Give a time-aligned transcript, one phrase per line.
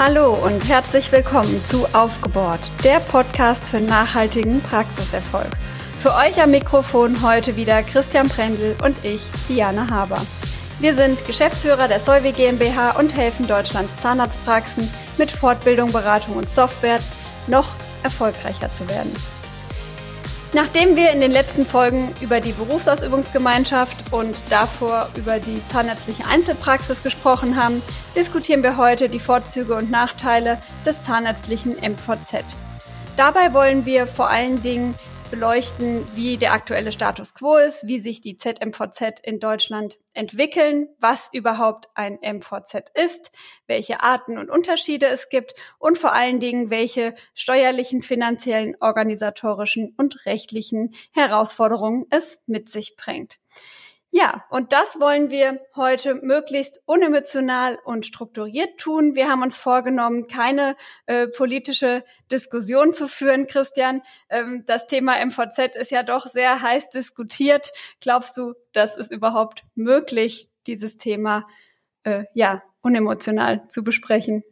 [0.00, 5.48] Hallo und herzlich willkommen zu Aufgebohrt, der Podcast für nachhaltigen Praxiserfolg.
[6.00, 10.20] Für euch am Mikrofon heute wieder Christian Prendl und ich, Diana Haber.
[10.78, 14.88] Wir sind Geschäftsführer der Solvi GmbH und helfen Deutschlands Zahnarztpraxen
[15.18, 17.00] mit Fortbildung, Beratung und Software
[17.48, 17.66] noch
[18.04, 19.12] erfolgreicher zu werden.
[20.54, 27.02] Nachdem wir in den letzten Folgen über die Berufsausübungsgemeinschaft und davor über die zahnärztliche Einzelpraxis
[27.02, 27.82] gesprochen haben,
[28.16, 32.44] diskutieren wir heute die Vorzüge und Nachteile des zahnärztlichen MVZ.
[33.18, 34.94] Dabei wollen wir vor allen Dingen
[35.30, 41.28] beleuchten, wie der aktuelle Status quo ist, wie sich die ZMVZ in Deutschland entwickeln, was
[41.32, 43.30] überhaupt ein MVZ ist,
[43.66, 50.24] welche Arten und Unterschiede es gibt und vor allen Dingen, welche steuerlichen, finanziellen, organisatorischen und
[50.26, 53.38] rechtlichen Herausforderungen es mit sich bringt.
[54.10, 59.14] Ja, und das wollen wir heute möglichst unemotional und strukturiert tun.
[59.14, 64.00] Wir haben uns vorgenommen, keine äh, politische Diskussion zu führen, Christian.
[64.30, 67.70] Ähm, das Thema MVZ ist ja doch sehr heiß diskutiert.
[68.00, 71.46] Glaubst du, das ist überhaupt möglich, dieses Thema
[72.04, 74.42] äh, ja unemotional zu besprechen?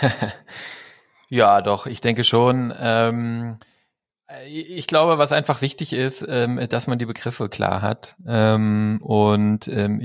[1.28, 2.72] ja, doch, ich denke schon.
[2.80, 3.71] Ähm äh,
[4.46, 8.16] ich glaube, was einfach wichtig ist, ähm, dass man die Begriffe klar hat.
[8.26, 10.00] Ähm, und ähm,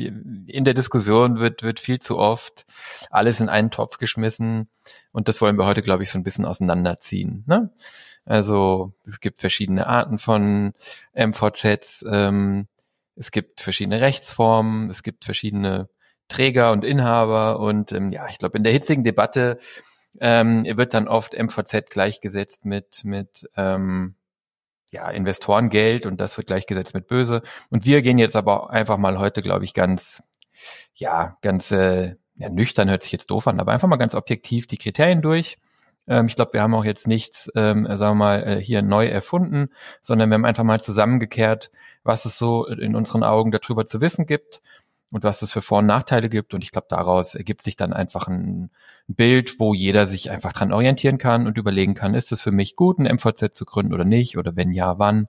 [0.47, 2.65] in der Diskussion wird, wird viel zu oft
[3.09, 4.69] alles in einen Topf geschmissen.
[5.11, 7.43] Und das wollen wir heute, glaube ich, so ein bisschen auseinanderziehen.
[7.47, 7.71] Ne?
[8.25, 10.73] Also es gibt verschiedene Arten von
[11.13, 12.03] MVZs.
[13.15, 14.89] es gibt verschiedene Rechtsformen.
[14.89, 15.89] Es gibt verschiedene
[16.27, 17.59] Träger und Inhaber.
[17.59, 19.59] Und ja, ich glaube, in der hitzigen Debatte
[20.19, 24.15] ähm, wird dann oft MVZ gleichgesetzt mit, mit ähm,
[24.91, 27.41] ja, Investorengeld und das wird gleichgesetzt mit böse.
[27.69, 30.23] Und wir gehen jetzt aber einfach mal heute, glaube ich, ganz,
[30.95, 34.67] ja, ganz äh, ja, nüchtern hört sich jetzt doof an, aber einfach mal ganz objektiv
[34.67, 35.57] die Kriterien durch.
[36.07, 39.07] Ähm, ich glaube, wir haben auch jetzt nichts, ähm, sagen wir mal, äh, hier neu
[39.07, 39.69] erfunden,
[40.01, 41.71] sondern wir haben einfach mal zusammengekehrt,
[42.03, 44.61] was es so in unseren Augen darüber zu wissen gibt
[45.11, 46.53] und was es für Vor- und Nachteile gibt.
[46.53, 48.69] Und ich glaube, daraus ergibt sich dann einfach ein
[49.07, 52.75] Bild, wo jeder sich einfach dran orientieren kann und überlegen kann, ist es für mich
[52.75, 54.37] gut, ein MVZ zu gründen oder nicht?
[54.37, 55.27] Oder wenn ja, wann?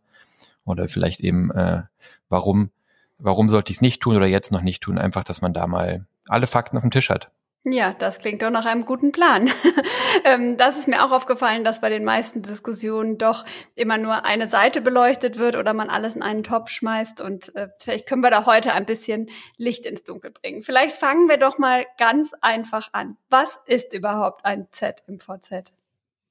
[0.64, 1.82] Oder vielleicht eben, äh,
[2.28, 2.70] warum,
[3.18, 4.98] warum sollte ich es nicht tun oder jetzt noch nicht tun?
[4.98, 7.30] Einfach, dass man da mal alle Fakten auf dem Tisch hat.
[7.70, 9.50] Ja, das klingt doch nach einem guten Plan.
[10.24, 13.44] Ähm, das ist mir auch aufgefallen, dass bei den meisten Diskussionen doch
[13.76, 17.20] immer nur eine Seite beleuchtet wird oder man alles in einen Topf schmeißt.
[17.20, 20.62] Und äh, vielleicht können wir da heute ein bisschen Licht ins Dunkel bringen.
[20.62, 23.16] Vielleicht fangen wir doch mal ganz einfach an.
[23.28, 25.72] Was ist überhaupt ein Z im VZ?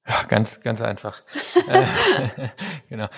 [0.08, 1.20] Ja, ganz, ganz einfach.
[1.68, 2.48] Äh,
[2.88, 3.08] genau.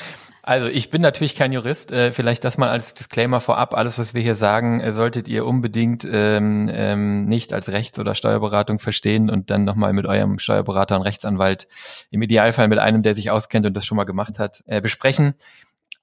[0.43, 1.93] Also ich bin natürlich kein Jurist.
[1.93, 3.75] Äh, vielleicht das mal als Disclaimer vorab.
[3.75, 8.17] Alles, was wir hier sagen, äh, solltet ihr unbedingt ähm, ähm, nicht als Rechts- oder
[8.17, 11.69] Steuerberatung verstehen und dann nochmal mit eurem Steuerberater und Rechtsanwalt,
[12.11, 15.35] im Idealfall mit einem, der sich auskennt und das schon mal gemacht hat, äh, besprechen.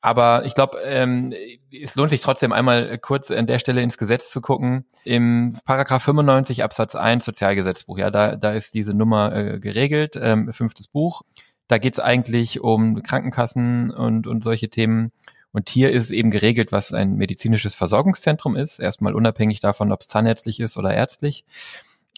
[0.02, 1.34] Aber ich glaube, ähm,
[1.72, 4.86] es lohnt sich trotzdem einmal kurz an der Stelle ins Gesetz zu gucken.
[5.04, 10.54] Im Paragraph 95 Absatz 1 Sozialgesetzbuch, ja, da, da ist diese Nummer äh, geregelt, ähm,
[10.54, 11.24] fünftes Buch.
[11.68, 15.12] Da geht es eigentlich um Krankenkassen und, und solche Themen.
[15.52, 20.08] Und hier ist eben geregelt, was ein medizinisches Versorgungszentrum ist, erstmal unabhängig davon, ob es
[20.08, 21.46] zahnärztlich ist oder ärztlich.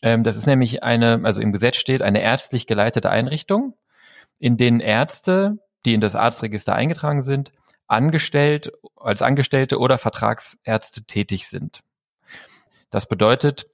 [0.02, 3.76] Ähm, das ist nämlich eine, also im Gesetz steht, eine ärztlich geleitete Einrichtung,
[4.40, 7.52] in denen Ärzte, die in das Arztregister eingetragen sind,
[7.90, 11.82] angestellt, als Angestellte oder Vertragsärzte tätig sind.
[12.90, 13.68] Das bedeutet,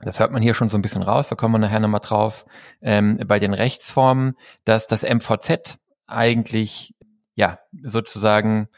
[0.00, 2.46] das hört man hier schon so ein bisschen raus, da kommen wir nachher nochmal drauf,
[2.80, 6.94] ähm, bei den Rechtsformen, dass das MVZ eigentlich,
[7.34, 8.68] ja, sozusagen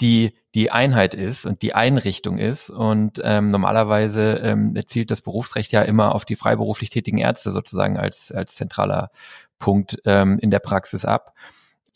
[0.00, 2.68] die, die Einheit ist und die Einrichtung ist.
[2.70, 7.96] Und ähm, normalerweise ähm, zielt das Berufsrecht ja immer auf die freiberuflich tätigen Ärzte sozusagen
[7.96, 9.10] als, als zentraler
[9.58, 11.32] Punkt ähm, in der Praxis ab.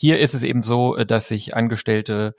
[0.00, 2.34] Hier ist es eben so, äh, dass sich angestellte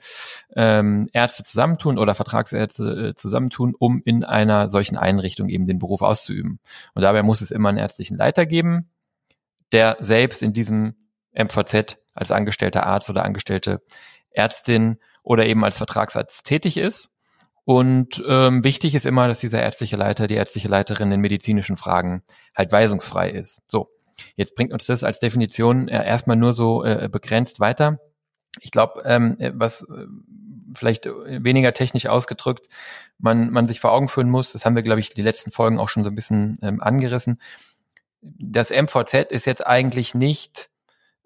[0.56, 6.02] ähm, Ärzte zusammentun oder Vertragsärzte äh, zusammentun, um in einer solchen Einrichtung eben den Beruf
[6.02, 6.58] auszuüben.
[6.94, 8.90] Und dabei muss es immer einen ärztlichen Leiter geben,
[9.70, 10.96] der selbst in diesem
[11.34, 13.80] MVZ als angestellter Arzt oder angestellte
[14.32, 17.10] Ärztin oder eben als Vertragsarzt tätig ist.
[17.64, 22.24] Und ähm, wichtig ist immer, dass dieser ärztliche Leiter, die ärztliche Leiterin in medizinischen Fragen
[22.56, 23.62] halt weisungsfrei ist.
[23.68, 23.88] So.
[24.36, 27.98] Jetzt bringt uns das als Definition äh, erstmal nur so äh, begrenzt weiter.
[28.60, 30.06] Ich glaube, ähm, was äh,
[30.74, 32.68] vielleicht weniger technisch ausgedrückt
[33.18, 35.78] man, man sich vor Augen führen muss, das haben wir, glaube ich, die letzten Folgen
[35.78, 37.40] auch schon so ein bisschen ähm, angerissen.
[38.20, 40.70] Das MVZ ist jetzt eigentlich nicht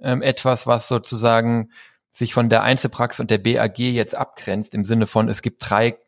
[0.00, 1.70] ähm, etwas, was sozusagen
[2.12, 5.98] sich von der Einzelpraxis und der BAG jetzt abgrenzt, im Sinne von, es gibt drei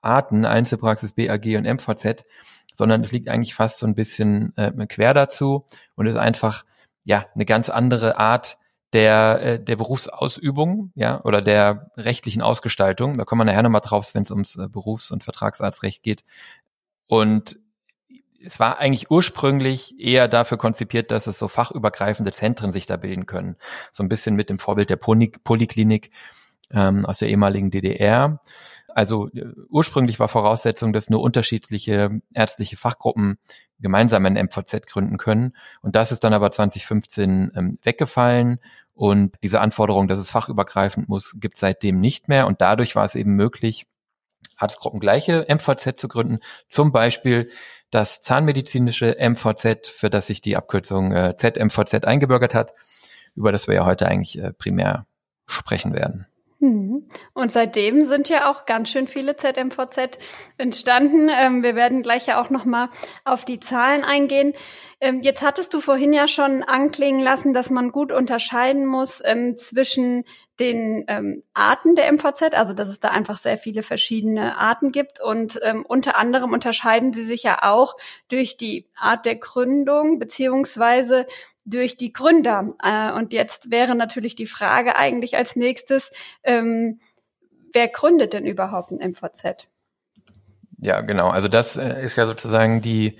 [0.00, 2.24] Arten, Einzelpraxis, BAG und MVZ,
[2.76, 5.64] sondern es liegt eigentlich fast so ein bisschen äh, quer dazu
[5.94, 6.64] und ist einfach
[7.04, 8.58] ja eine ganz andere Art
[8.92, 13.18] der, äh, der Berufsausübung, ja, oder der rechtlichen Ausgestaltung.
[13.18, 16.24] Da kommen wir nachher nochmal drauf, wenn es ums äh, Berufs- und Vertragsarztrecht geht.
[17.06, 17.58] Und
[18.44, 23.26] es war eigentlich ursprünglich eher dafür konzipiert, dass es so fachübergreifende Zentren sich da bilden
[23.26, 23.56] können.
[23.92, 26.10] So ein bisschen mit dem Vorbild der Poly Polyklinik
[26.70, 28.40] ähm, aus der ehemaligen DDR.
[28.96, 33.36] Also äh, ursprünglich war Voraussetzung, dass nur unterschiedliche ärztliche Fachgruppen
[33.78, 35.54] gemeinsam ein MVZ gründen können.
[35.82, 38.58] Und das ist dann aber 2015 ähm, weggefallen.
[38.94, 42.46] Und diese Anforderung, dass es fachübergreifend muss, gibt seitdem nicht mehr.
[42.46, 43.86] Und dadurch war es eben möglich,
[44.56, 46.38] arztgruppengleiche MVZ zu gründen.
[46.66, 47.50] Zum Beispiel
[47.90, 52.72] das zahnmedizinische MVZ, für das sich die Abkürzung äh, ZMVZ eingebürgert hat,
[53.34, 55.06] über das wir ja heute eigentlich äh, primär
[55.46, 56.26] sprechen werden.
[56.58, 57.06] Hm.
[57.34, 60.18] Und seitdem sind ja auch ganz schön viele ZMVZ
[60.56, 61.28] entstanden.
[61.28, 62.88] Ähm, wir werden gleich ja auch noch mal
[63.24, 64.54] auf die Zahlen eingehen.
[64.98, 69.58] Ähm, jetzt hattest du vorhin ja schon anklingen lassen, dass man gut unterscheiden muss ähm,
[69.58, 70.24] zwischen
[70.58, 71.04] den
[71.52, 75.20] Arten der MVZ, also dass es da einfach sehr viele verschiedene Arten gibt.
[75.20, 77.94] Und unter anderem unterscheiden sie sich ja auch
[78.28, 81.26] durch die Art der Gründung beziehungsweise
[81.66, 82.74] durch die Gründer.
[82.82, 86.10] Äh, und jetzt wäre natürlich die Frage eigentlich als nächstes,
[86.44, 87.00] ähm,
[87.72, 89.68] wer gründet denn überhaupt ein MVZ?
[90.78, 91.28] Ja, genau.
[91.28, 93.18] Also das äh, ist ja sozusagen die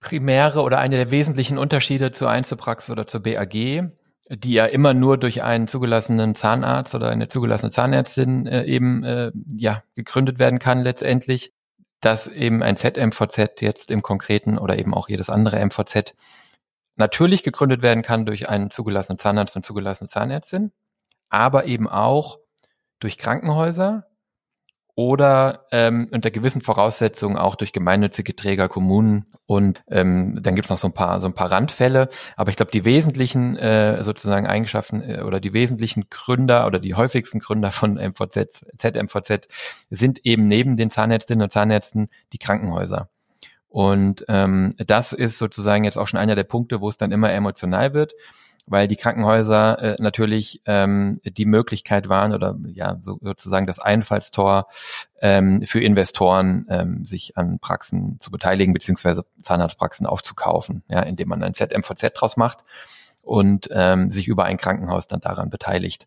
[0.00, 5.18] primäre oder eine der wesentlichen Unterschiede zur Einzelpraxis oder zur BAG, die ja immer nur
[5.18, 10.82] durch einen zugelassenen Zahnarzt oder eine zugelassene Zahnärztin äh, eben äh, ja gegründet werden kann
[10.82, 11.52] letztendlich,
[12.00, 16.14] dass eben ein ZMVZ jetzt im Konkreten oder eben auch jedes andere MVZ
[16.96, 20.72] natürlich gegründet werden kann durch einen zugelassenen Zahnarzt und zugelassene Zahnärztin,
[21.28, 22.38] aber eben auch
[22.98, 24.06] durch Krankenhäuser
[24.96, 30.78] oder ähm, unter gewissen Voraussetzungen auch durch gemeinnützige Träger, Kommunen und ähm, dann gibt's noch
[30.78, 32.08] so ein paar so ein paar Randfälle.
[32.34, 36.94] Aber ich glaube, die wesentlichen äh, sozusagen Eigenschaften äh, oder die wesentlichen Gründer oder die
[36.94, 39.48] häufigsten Gründer von MVZ, ZMVZ
[39.90, 43.10] sind eben neben den Zahnärztinnen und Zahnärzten die Krankenhäuser.
[43.68, 47.32] Und ähm, das ist sozusagen jetzt auch schon einer der Punkte, wo es dann immer
[47.32, 48.14] emotional wird,
[48.66, 54.66] weil die Krankenhäuser äh, natürlich ähm, die Möglichkeit waren oder ja so, sozusagen das Einfallstor
[55.20, 61.42] ähm, für Investoren, ähm, sich an Praxen zu beteiligen beziehungsweise Zahnarztpraxen aufzukaufen, ja, indem man
[61.42, 62.64] ein ZMVZ draus macht
[63.22, 66.06] und ähm, sich über ein Krankenhaus dann daran beteiligt.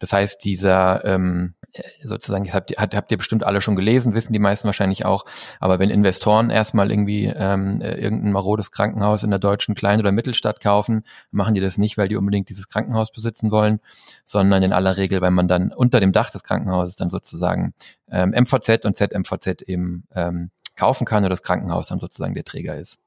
[0.00, 1.54] Das heißt, dieser ähm,
[2.02, 5.24] sozusagen, habt, habt, habt ihr bestimmt alle schon gelesen, wissen die meisten wahrscheinlich auch,
[5.60, 10.12] aber wenn Investoren erstmal irgendwie ähm, äh, irgendein marodes Krankenhaus in der deutschen Klein- oder
[10.12, 13.80] Mittelstadt kaufen, machen die das nicht, weil die unbedingt dieses Krankenhaus besitzen wollen,
[14.24, 17.74] sondern in aller Regel, weil man dann unter dem Dach des Krankenhauses dann sozusagen
[18.10, 22.76] ähm, MVZ und ZMVZ eben ähm, kaufen kann und das Krankenhaus dann sozusagen der Träger
[22.76, 22.98] ist.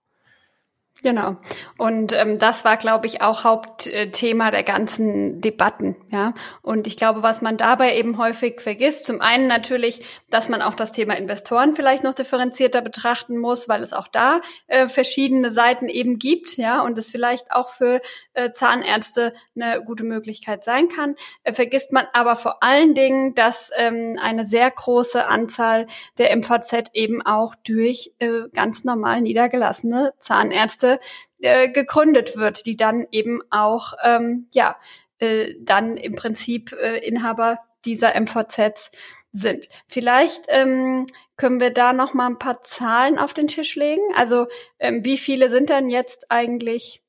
[1.04, 1.38] Genau.
[1.80, 5.96] Und ähm, das war, glaube ich, auch Hauptthema der ganzen Debatten.
[6.10, 6.36] Ja.
[6.62, 10.76] Und ich glaube, was man dabei eben häufig vergisst, zum einen natürlich, dass man auch
[10.76, 15.88] das Thema Investoren vielleicht noch differenzierter betrachten muss, weil es auch da äh, verschiedene Seiten
[15.88, 18.00] eben gibt, ja, und es vielleicht auch für
[18.34, 21.16] äh, Zahnärzte eine gute Möglichkeit sein kann.
[21.44, 25.88] Äh, vergisst man aber vor allen Dingen, dass ähm, eine sehr große Anzahl
[26.20, 30.91] der MVZ eben auch durch äh, ganz normal niedergelassene Zahnärzte
[31.40, 34.78] äh, gegründet wird, die dann eben auch ähm, ja
[35.20, 38.92] äh, dann im Prinzip äh, Inhaber dieser MVZs
[39.32, 39.70] sind.
[39.88, 41.06] Vielleicht ähm,
[41.38, 44.04] können wir da noch mal ein paar Zahlen auf den Tisch legen.
[44.16, 44.48] Also
[44.80, 47.02] ähm, wie viele sind denn jetzt eigentlich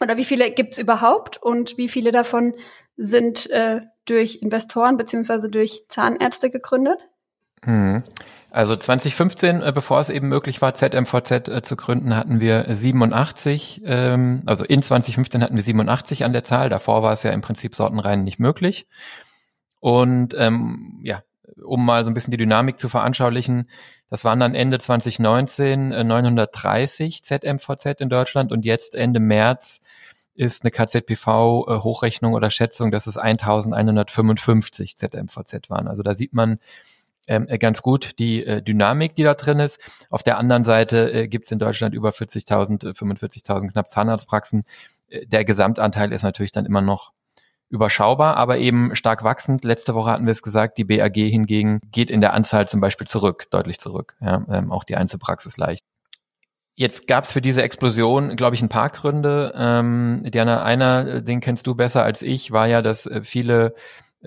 [0.00, 2.54] oder wie viele gibt's überhaupt und wie viele davon
[2.96, 6.98] sind äh, durch Investoren beziehungsweise durch Zahnärzte gegründet?
[7.64, 8.04] Mhm.
[8.54, 13.82] Also 2015, äh, bevor es eben möglich war, ZMVZ äh, zu gründen, hatten wir 87,
[13.84, 16.68] ähm, also in 2015 hatten wir 87 an der Zahl.
[16.68, 18.86] Davor war es ja im Prinzip sortenrein nicht möglich.
[19.80, 21.24] Und ähm, ja,
[21.64, 23.68] um mal so ein bisschen die Dynamik zu veranschaulichen,
[24.08, 29.80] das waren dann Ende 2019 äh, 930 ZMVZ in Deutschland und jetzt Ende März
[30.36, 35.88] ist eine KZPV-Hochrechnung äh, oder Schätzung, dass es 1155 ZMVZ waren.
[35.88, 36.60] Also da sieht man,
[37.26, 39.80] ähm, äh, ganz gut die äh, Dynamik, die da drin ist.
[40.10, 44.64] Auf der anderen Seite äh, gibt es in Deutschland über 40.000, 45.000 knapp Zahnarztpraxen.
[45.08, 47.12] Äh, der Gesamtanteil ist natürlich dann immer noch
[47.70, 49.64] überschaubar, aber eben stark wachsend.
[49.64, 53.06] Letzte Woche hatten wir es gesagt, die BAG hingegen geht in der Anzahl zum Beispiel
[53.06, 54.14] zurück, deutlich zurück.
[54.20, 55.84] Ja, ähm, auch die Einzelpraxis leicht.
[56.76, 59.52] Jetzt gab es für diese Explosion, glaube ich, ein paar Gründe.
[59.56, 63.74] Ähm, Diana, einer, den kennst du besser als ich, war ja, dass äh, viele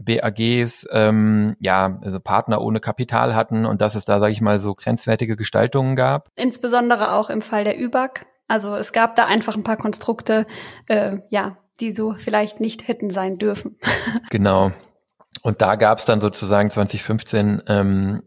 [0.01, 4.59] BAGs ähm, ja also Partner ohne Kapital hatten und dass es da sage ich mal
[4.59, 6.29] so grenzwertige Gestaltungen gab.
[6.35, 8.25] Insbesondere auch im Fall der ÜBAG.
[8.47, 10.45] Also es gab da einfach ein paar Konstrukte,
[10.87, 13.77] äh, ja, die so vielleicht nicht hätten sein dürfen.
[14.29, 14.71] genau.
[15.43, 18.23] Und da gab es dann sozusagen 2015 ähm,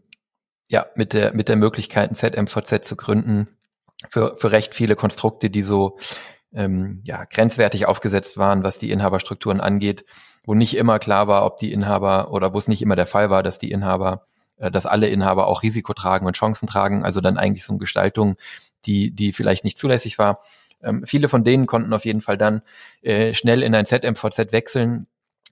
[0.67, 3.47] ja mit der mit der Möglichkeit ein ZMVZ zu gründen
[4.09, 5.97] für für recht viele Konstrukte, die so
[6.53, 10.05] ähm, ja grenzwertig aufgesetzt waren, was die Inhaberstrukturen angeht
[10.43, 13.29] wo nicht immer klar war, ob die Inhaber oder wo es nicht immer der Fall
[13.29, 14.25] war, dass die Inhaber,
[14.57, 17.79] äh, dass alle Inhaber auch Risiko tragen und Chancen tragen, also dann eigentlich so eine
[17.79, 18.37] Gestaltung,
[18.85, 20.41] die, die vielleicht nicht zulässig war.
[20.81, 22.63] Ähm, viele von denen konnten auf jeden Fall dann
[23.01, 25.05] äh, schnell in ein ZMVZ wechseln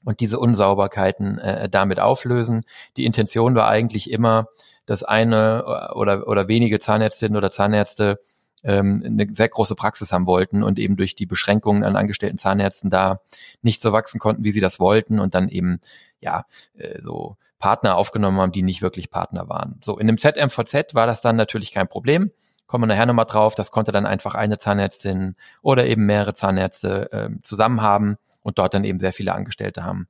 [0.04, 2.62] und diese Unsauberkeiten äh, damit auflösen.
[2.98, 4.48] Die Intention war eigentlich immer,
[4.88, 8.20] dass eine oder, oder wenige Zahnärztinnen oder Zahnärzte
[8.64, 12.90] ähm, eine sehr große Praxis haben wollten und eben durch die Beschränkungen an angestellten Zahnärzten
[12.90, 13.22] da
[13.62, 15.80] nicht so wachsen konnten, wie sie das wollten und dann eben
[16.20, 16.46] ja
[16.78, 19.80] äh, so Partner aufgenommen haben, die nicht wirklich Partner waren.
[19.84, 22.32] So in dem ZMVZ war das dann natürlich kein Problem.
[22.68, 23.56] Kommen wir nachher nochmal drauf.
[23.56, 28.74] Das konnte dann einfach eine Zahnärztin oder eben mehrere Zahnärzte äh, zusammen haben und dort
[28.74, 30.08] dann eben sehr viele Angestellte haben.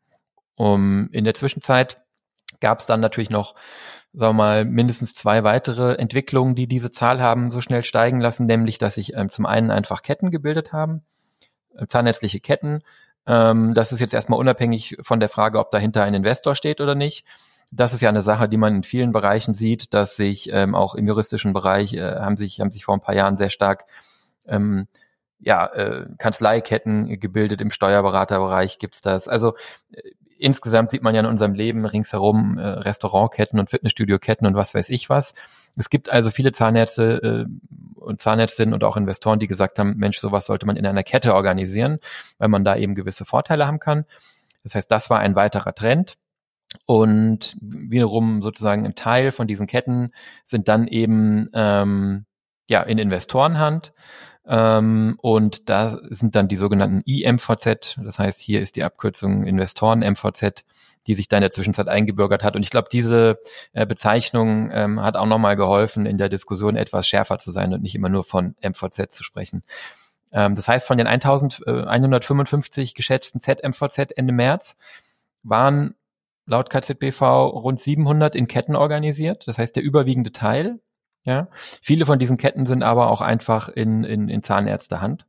[0.55, 2.01] Um, in der Zwischenzeit
[2.59, 3.55] gab es dann natürlich noch
[4.13, 8.45] sagen wir mal, mindestens zwei weitere Entwicklungen, die diese Zahl haben so schnell steigen lassen,
[8.47, 11.03] nämlich, dass sich ähm, zum einen einfach Ketten gebildet haben,
[11.75, 12.81] äh, zahnärztliche Ketten.
[13.27, 16.95] Ähm, das ist jetzt erstmal unabhängig von der Frage, ob dahinter ein Investor steht oder
[16.95, 17.25] nicht.
[17.71, 20.95] Das ist ja eine Sache, die man in vielen Bereichen sieht, dass sich ähm, auch
[20.95, 23.85] im juristischen Bereich äh, haben sich haben sich vor ein paar Jahren sehr stark
[24.47, 24.87] ähm,
[25.39, 29.27] ja, äh, Kanzleiketten gebildet, im Steuerberaterbereich gibt's das.
[29.27, 29.53] Also
[29.91, 30.01] äh,
[30.39, 34.89] insgesamt sieht man ja in unserem Leben ringsherum äh, Restaurantketten und Fitnessstudio-Ketten und was weiß
[34.89, 35.33] ich was.
[35.75, 40.17] Es gibt also viele Zahnärzte äh, und Zahnärztinnen und auch Investoren, die gesagt haben, Mensch,
[40.17, 41.99] sowas sollte man in einer Kette organisieren,
[42.37, 44.05] weil man da eben gewisse Vorteile haben kann.
[44.63, 46.15] Das heißt, das war ein weiterer Trend.
[46.85, 50.11] Und wiederum sozusagen ein Teil von diesen Ketten
[50.43, 52.25] sind dann eben ähm,
[52.69, 53.93] ja in Investorenhand.
[54.51, 59.99] Ähm, und da sind dann die sogenannten IMVZ, das heißt, hier ist die Abkürzung Investoren
[59.99, 60.65] MVZ,
[61.05, 62.55] die sich da in der Zwischenzeit eingebürgert hat.
[62.55, 63.37] Und ich glaube, diese
[63.73, 67.83] äh, Bezeichnung ähm, hat auch nochmal geholfen, in der Diskussion etwas schärfer zu sein und
[67.83, 69.63] nicht immer nur von MVZ zu sprechen.
[70.31, 74.77] Ähm, das heißt, von den 1155 geschätzten ZMVZ Ende März
[75.43, 75.93] waren
[76.47, 79.47] laut KZBV rund 700 in Ketten organisiert.
[79.47, 80.79] Das heißt, der überwiegende Teil
[81.23, 81.47] ja,
[81.81, 85.25] viele von diesen Ketten sind aber auch einfach in, in, in Zahnärztehand.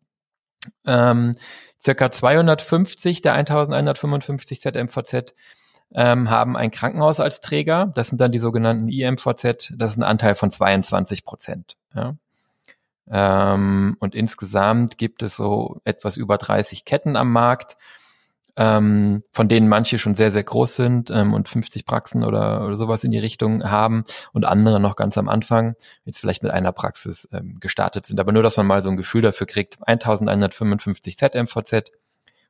[0.87, 1.35] Ähm,
[1.81, 5.35] circa 250 der 1155 ZMVZ
[5.93, 7.91] ähm, haben ein Krankenhaus als Träger.
[7.95, 9.73] Das sind dann die sogenannten IMVZ.
[9.77, 11.77] Das ist ein Anteil von 22 Prozent.
[11.95, 12.15] Ja.
[13.11, 17.77] Ähm, und insgesamt gibt es so etwas über 30 Ketten am Markt
[18.61, 22.77] ähm, von denen manche schon sehr, sehr groß sind ähm, und 50 Praxen oder, oder
[22.77, 26.71] sowas in die Richtung haben und andere noch ganz am Anfang, jetzt vielleicht mit einer
[26.71, 28.21] Praxis ähm, gestartet sind.
[28.21, 31.91] Aber nur, dass man mal so ein Gefühl dafür kriegt, 1155 ZMVZ,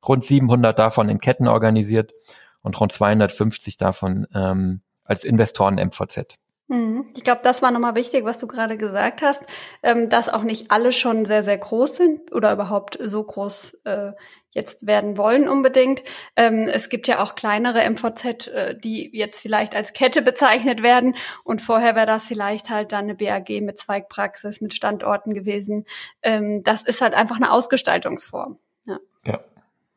[0.06, 2.12] rund 700 davon in Ketten organisiert
[2.60, 6.38] und rund 250 davon ähm, als Investoren MVZ.
[6.70, 7.06] Mhm.
[7.16, 9.42] Ich glaube, das war nochmal wichtig, was du gerade gesagt hast,
[9.82, 14.12] ähm, dass auch nicht alle schon sehr, sehr groß sind oder überhaupt so groß äh,
[14.50, 16.02] jetzt werden wollen unbedingt.
[16.36, 21.16] Ähm, es gibt ja auch kleinere MVZ, äh, die jetzt vielleicht als Kette bezeichnet werden
[21.44, 25.84] und vorher wäre das vielleicht halt dann eine BAG mit Zweigpraxis, mit Standorten gewesen.
[26.22, 28.58] Ähm, das ist halt einfach eine Ausgestaltungsform.
[28.86, 29.40] Ja, ja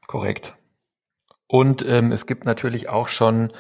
[0.08, 0.54] korrekt.
[1.48, 3.52] Und ähm, es gibt natürlich auch schon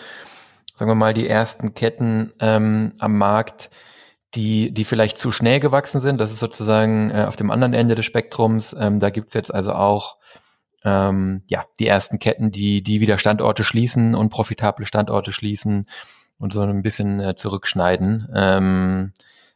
[0.76, 3.70] sagen wir mal, die ersten Ketten ähm, am Markt,
[4.36, 6.20] die, die vielleicht zu schnell gewachsen sind.
[6.20, 8.76] Das ist sozusagen äh, auf dem anderen Ende des Spektrums.
[8.80, 10.18] Ähm, da gibt's jetzt also auch
[10.84, 15.88] ähm, ja, die ersten Ketten, die, die wieder Standorte schließen und profitable Standorte schließen
[16.38, 18.30] und so ein bisschen äh, zurückschneiden.
[18.36, 19.14] Ähm,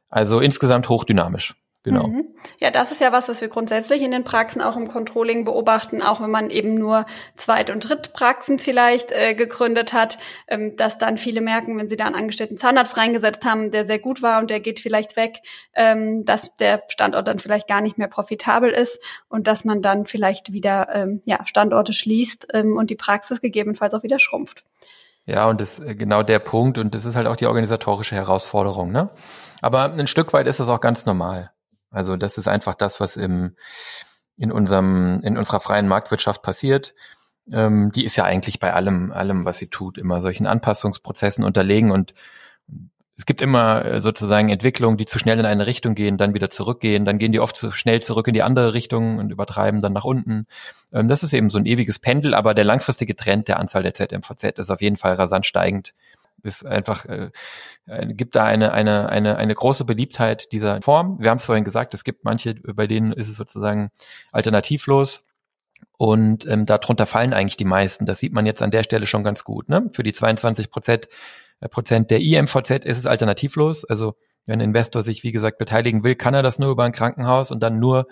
[0.09, 1.55] also insgesamt hochdynamisch.
[1.87, 2.07] Genau.
[2.07, 2.27] Mhm.
[2.59, 6.01] Ja, das ist ja was, was wir grundsätzlich in den Praxen auch im Controlling beobachten,
[6.01, 7.05] auch wenn man eben nur
[7.37, 10.17] Zweit- und Drittpraxen vielleicht äh, gegründet hat,
[10.49, 13.99] ähm, dass dann viele merken, wenn sie da einen angestellten Zahnarzt reingesetzt haben, der sehr
[13.99, 15.39] gut war und der geht vielleicht weg,
[15.75, 20.05] ähm, dass der Standort dann vielleicht gar nicht mehr profitabel ist und dass man dann
[20.05, 24.65] vielleicht wieder ähm, ja, Standorte schließt ähm, und die Praxis gegebenenfalls auch wieder schrumpft.
[25.25, 28.15] Ja, und das ist äh, genau der Punkt und das ist halt auch die organisatorische
[28.15, 29.09] Herausforderung, ne?
[29.61, 31.51] Aber ein Stück weit ist das auch ganz normal.
[31.91, 33.55] Also das ist einfach das, was im,
[34.37, 36.93] in unserem, in unserer freien Marktwirtschaft passiert.
[37.51, 41.91] Ähm, die ist ja eigentlich bei allem, allem, was sie tut, immer solchen Anpassungsprozessen unterlegen
[41.91, 42.13] und
[43.17, 46.49] es gibt immer äh, sozusagen Entwicklungen, die zu schnell in eine Richtung gehen, dann wieder
[46.49, 49.93] zurückgehen, dann gehen die oft zu schnell zurück in die andere Richtung und übertreiben dann
[49.93, 50.45] nach unten.
[50.93, 53.95] Ähm, das ist eben so ein ewiges Pendel, aber der langfristige Trend der Anzahl der
[53.95, 55.93] ZMVZ ist auf jeden Fall rasant steigend.
[56.43, 57.31] Es einfach äh,
[57.87, 61.19] gibt da eine eine eine eine große Beliebtheit dieser Form.
[61.19, 63.89] Wir haben es vorhin gesagt, es gibt manche, bei denen ist es sozusagen
[64.31, 65.25] alternativlos.
[65.97, 68.05] Und ähm, darunter fallen eigentlich die meisten.
[68.05, 69.69] Das sieht man jetzt an der Stelle schon ganz gut.
[69.69, 69.89] Ne?
[69.93, 71.07] Für die 22 Prozent
[71.59, 73.85] äh, Prozent der IMVZ ist es alternativlos.
[73.85, 74.15] Also
[74.45, 77.51] wenn ein Investor sich, wie gesagt, beteiligen will, kann er das nur über ein Krankenhaus
[77.51, 78.07] und dann nur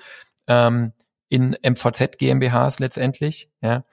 [0.48, 0.94] ähm,
[1.30, 3.50] in MVZ GmbHs letztendlich.
[3.62, 3.84] Ja.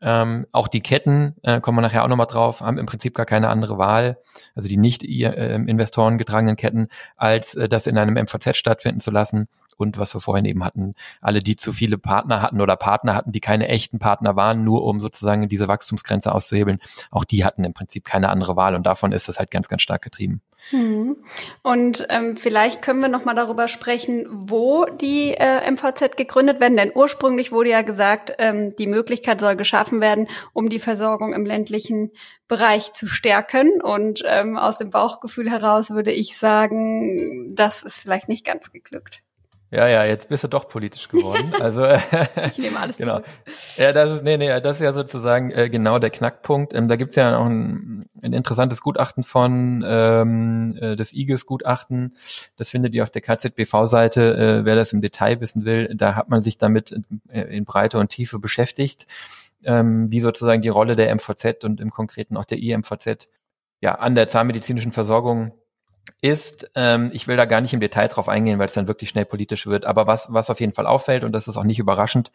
[0.00, 3.26] Ähm, auch die Ketten, äh, kommen wir nachher auch nochmal drauf, haben im Prinzip gar
[3.26, 4.18] keine andere Wahl,
[4.54, 9.10] also die nicht äh, Investoren getragenen Ketten, als äh, das in einem MVZ stattfinden zu
[9.10, 13.14] lassen und was wir vorhin eben hatten, alle, die zu viele Partner hatten oder Partner
[13.14, 16.80] hatten, die keine echten Partner waren, nur um sozusagen diese Wachstumsgrenze auszuhebeln,
[17.10, 19.82] auch die hatten im Prinzip keine andere Wahl und davon ist es halt ganz, ganz
[19.82, 20.42] stark getrieben.
[20.70, 21.16] Hm.
[21.62, 26.76] Und ähm, vielleicht können wir noch mal darüber sprechen, wo die äh, MVZ gegründet werden,
[26.76, 31.46] denn ursprünglich wurde ja gesagt, ähm, die Möglichkeit soll geschaffen werden, um die Versorgung im
[31.46, 32.10] ländlichen
[32.48, 33.80] Bereich zu stärken.
[33.80, 39.22] Und ähm, aus dem Bauchgefühl heraus würde ich sagen, das ist vielleicht nicht ganz geglückt.
[39.70, 41.52] Ja, ja, jetzt bist du doch politisch geworden.
[41.60, 41.86] Also
[42.46, 43.20] ich nehme alles genau.
[43.20, 43.26] Zurück.
[43.76, 46.72] Ja, das ist nee, nee, das ist ja sozusagen äh, genau der Knackpunkt.
[46.72, 52.14] Ähm, da gibt's ja auch ein, ein interessantes Gutachten von ähm, äh, das IGES Gutachten.
[52.56, 54.36] Das findet ihr auf der KZBV-Seite.
[54.36, 56.94] Äh, wer das im Detail wissen will, da hat man sich damit
[57.28, 59.06] äh, in Breite und Tiefe beschäftigt,
[59.64, 63.28] ähm, wie sozusagen die Rolle der MVZ und im Konkreten auch der IMVZ
[63.80, 65.52] ja an der zahnmedizinischen Versorgung
[66.20, 69.10] ist, ähm, ich will da gar nicht im Detail drauf eingehen, weil es dann wirklich
[69.10, 71.78] schnell politisch wird, aber was, was auf jeden Fall auffällt, und das ist auch nicht
[71.78, 72.30] überraschend,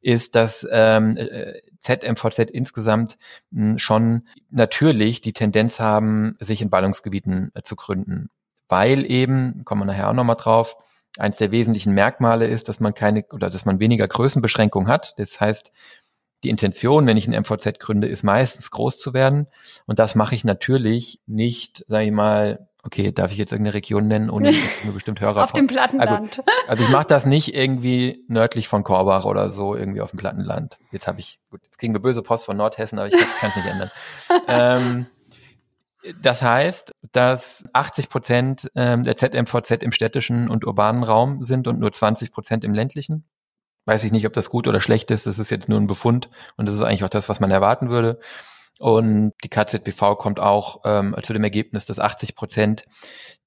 [0.00, 3.18] ist, dass ähm, äh, ZMVZ insgesamt
[3.50, 8.28] mh, hm, schon natürlich die Tendenz haben, sich in Ballungsgebieten äh, zu gründen.
[8.68, 10.76] Weil eben, kommen wir nachher auch nochmal drauf,
[11.18, 15.18] eins der wesentlichen Merkmale ist, dass man keine oder dass man weniger Größenbeschränkung hat.
[15.18, 15.70] Das heißt,
[16.44, 19.46] die Intention, wenn ich ein MVZ gründe, ist meistens groß zu werden.
[19.86, 24.06] Und das mache ich natürlich nicht, sage ich mal, okay, darf ich jetzt irgendeine Region
[24.06, 24.52] nennen, ohne
[24.84, 26.38] mir bestimmt Hörer Auf dem Plattenland.
[26.38, 30.18] Also, also ich mache das nicht irgendwie nördlich von Korbach oder so, irgendwie auf dem
[30.18, 30.78] Plattenland.
[30.92, 33.56] Jetzt habe ich, gut, jetzt kriegen wir böse Post von Nordhessen, aber ich kann es
[33.56, 33.90] nicht ändern.
[34.48, 35.06] ähm,
[36.20, 41.80] das heißt, dass 80 Prozent ähm, der ZMVZ im städtischen und urbanen Raum sind und
[41.80, 43.24] nur 20 Prozent im ländlichen.
[43.86, 45.26] Weiß ich nicht, ob das gut oder schlecht ist.
[45.26, 47.88] Das ist jetzt nur ein Befund und das ist eigentlich auch das, was man erwarten
[47.88, 48.18] würde.
[48.80, 52.84] Und die KZBV kommt auch ähm, zu dem Ergebnis, dass 80 Prozent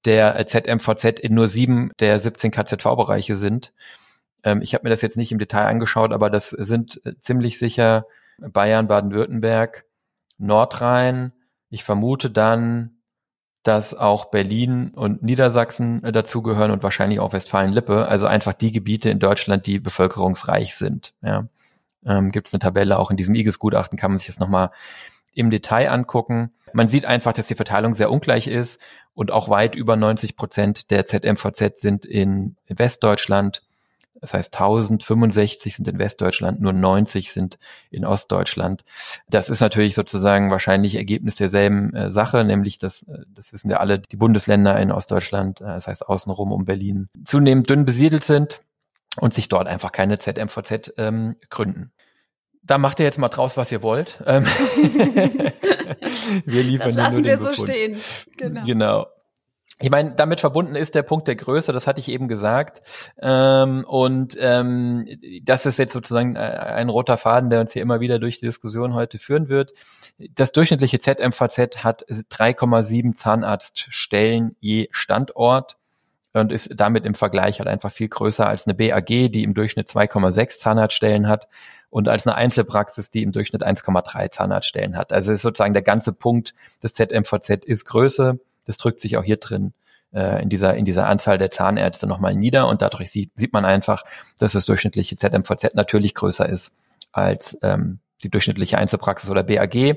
[0.04, 3.72] der ZMVZ in nur sieben der 17 KZV-Bereiche sind.
[4.42, 7.58] Ähm, ich habe mir das jetzt nicht im Detail angeschaut, aber das sind äh, ziemlich
[7.58, 8.06] sicher
[8.38, 9.84] Bayern, Baden-Württemberg,
[10.38, 11.32] Nordrhein.
[11.70, 12.98] Ich vermute dann,
[13.64, 18.06] dass auch Berlin und Niedersachsen äh, dazugehören und wahrscheinlich auch Westfalen-Lippe.
[18.06, 21.12] Also einfach die Gebiete in Deutschland, die bevölkerungsreich sind.
[21.22, 21.48] Ja.
[22.06, 24.70] Ähm, Gibt es eine Tabelle, auch in diesem IGES-Gutachten kann man sich das nochmal
[25.38, 26.50] im Detail angucken.
[26.72, 28.80] Man sieht einfach, dass die Verteilung sehr ungleich ist
[29.14, 33.62] und auch weit über 90 Prozent der ZMVZ sind in Westdeutschland.
[34.20, 38.84] Das heißt, 1065 sind in Westdeutschland, nur 90 sind in Ostdeutschland.
[39.28, 43.78] Das ist natürlich sozusagen wahrscheinlich Ergebnis derselben äh, Sache, nämlich dass, äh, das wissen wir
[43.78, 48.60] alle, die Bundesländer in Ostdeutschland, äh, das heißt außenrum um Berlin, zunehmend dünn besiedelt sind
[49.20, 51.92] und sich dort einfach keine ZMVZ ähm, gründen
[52.68, 54.22] da macht ihr jetzt mal draus, was ihr wollt.
[54.26, 54.44] Ähm,
[56.44, 57.56] wir liefern das lassen nur den wir Befund.
[57.56, 57.96] so stehen.
[58.36, 58.64] Genau.
[58.64, 59.06] genau.
[59.80, 62.82] Ich meine, damit verbunden ist der Punkt der Größe, das hatte ich eben gesagt.
[63.20, 65.08] Ähm, und ähm,
[65.44, 68.46] das ist jetzt sozusagen äh, ein roter Faden, der uns hier immer wieder durch die
[68.46, 69.72] Diskussion heute führen wird.
[70.34, 75.76] Das durchschnittliche ZMVZ hat 3,7 Zahnarztstellen je Standort
[76.32, 79.88] und ist damit im Vergleich halt einfach viel größer als eine BAG, die im Durchschnitt
[79.88, 81.48] 2,6 Zahnarztstellen hat
[81.90, 85.12] und als eine Einzelpraxis, die im Durchschnitt 1,3 Zahnarztstellen hat.
[85.12, 88.38] Also ist sozusagen der ganze Punkt des ZMVZ ist Größe.
[88.66, 89.72] Das drückt sich auch hier drin
[90.12, 93.64] äh, in dieser in dieser Anzahl der Zahnärzte nochmal nieder und dadurch sieht, sieht man
[93.64, 94.04] einfach,
[94.38, 96.72] dass das durchschnittliche ZMVZ natürlich größer ist
[97.12, 99.96] als ähm, die durchschnittliche Einzelpraxis oder BAG,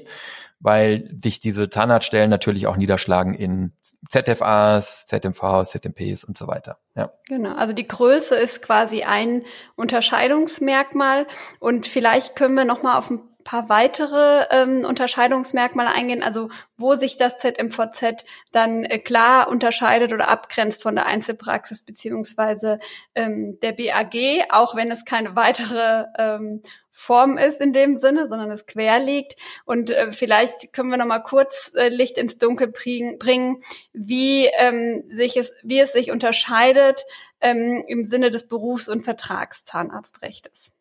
[0.61, 3.73] weil sich diese Zahnarztstellen natürlich auch niederschlagen in
[4.09, 6.77] ZFAs, ZMVs, ZMPs und so weiter.
[6.95, 7.11] Ja.
[7.27, 9.43] Genau, also die Größe ist quasi ein
[9.75, 11.27] Unterscheidungsmerkmal
[11.59, 16.95] und vielleicht können wir noch mal auf ein paar weitere ähm, Unterscheidungsmerkmale eingehen, also wo
[16.95, 22.79] sich das ZMVZ dann äh, klar unterscheidet oder abgrenzt von der Einzelpraxis beziehungsweise
[23.15, 28.51] ähm, der BAG, auch wenn es keine weitere ähm, Form ist in dem Sinne, sondern
[28.51, 29.35] es quer liegt.
[29.65, 34.45] Und äh, vielleicht können wir noch mal kurz äh, Licht ins Dunkel bringen, bringen wie
[34.57, 37.05] ähm, sich es, wie es sich unterscheidet
[37.39, 40.73] ähm, im Sinne des Berufs- und Vertragszahnarztrechtes.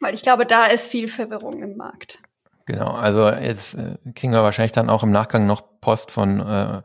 [0.00, 2.18] Weil ich glaube, da ist viel Verwirrung im Markt.
[2.66, 6.82] Genau, also jetzt äh, kriegen wir wahrscheinlich dann auch im Nachgang noch Post von äh,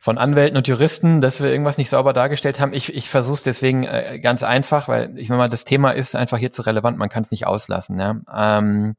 [0.00, 2.72] von Anwälten und Juristen, dass wir irgendwas nicht sauber dargestellt haben.
[2.72, 6.16] Ich, ich versuche es deswegen äh, ganz einfach, weil ich meine mal, das Thema ist
[6.16, 7.98] einfach hier zu relevant, man kann es nicht auslassen.
[7.98, 8.20] Ja?
[8.34, 8.96] Ähm,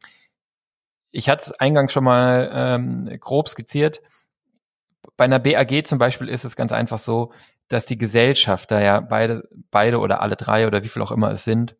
[1.11, 4.01] ich hatte es eingangs schon mal ähm, grob skizziert.
[5.17, 7.31] Bei einer BAG zum Beispiel ist es ganz einfach so,
[7.69, 11.43] dass die Gesellschafter ja beide, beide oder alle drei oder wie viel auch immer es
[11.43, 11.75] sind,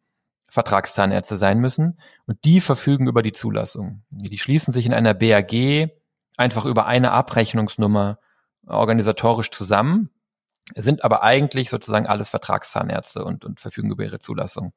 [0.50, 4.04] Vertragszahnärzte sein müssen und die verfügen über die Zulassung.
[4.10, 5.90] Die schließen sich in einer BAG
[6.38, 8.20] einfach über eine Abrechnungsnummer
[8.66, 10.10] organisatorisch zusammen,
[10.76, 14.74] sind aber eigentlich sozusagen alles Vertragszahnärzte und, und verfügen über ihre Zulassung.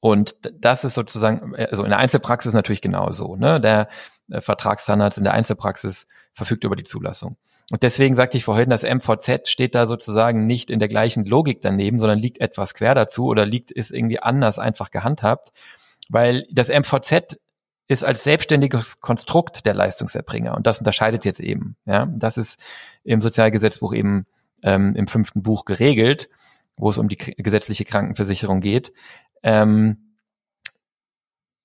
[0.00, 3.36] Und das ist sozusagen, also in der Einzelpraxis natürlich genauso.
[3.36, 3.60] Ne?
[3.60, 3.88] Der,
[4.28, 7.36] der Vertragszahnarzt in der Einzelpraxis verfügt über die Zulassung.
[7.70, 11.60] Und deswegen sagte ich vorhin, das MVZ steht da sozusagen nicht in der gleichen Logik
[11.60, 15.50] daneben, sondern liegt etwas quer dazu oder liegt, ist irgendwie anders einfach gehandhabt,
[16.08, 17.38] weil das MVZ
[17.88, 20.54] ist als selbstständiges Konstrukt der Leistungserbringer.
[20.54, 21.76] Und das unterscheidet jetzt eben.
[21.84, 22.60] Ja, das ist
[23.04, 24.26] im Sozialgesetzbuch eben
[24.62, 26.28] ähm, im fünften Buch geregelt,
[26.76, 28.92] wo es um die gesetzliche Krankenversicherung geht.
[29.42, 30.14] Ähm,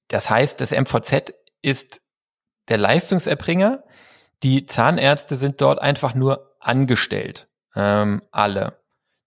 [0.07, 2.01] das heißt, das MVZ ist
[2.67, 3.83] der Leistungserbringer.
[4.43, 7.47] Die Zahnärzte sind dort einfach nur angestellt.
[7.75, 8.77] Ähm, alle.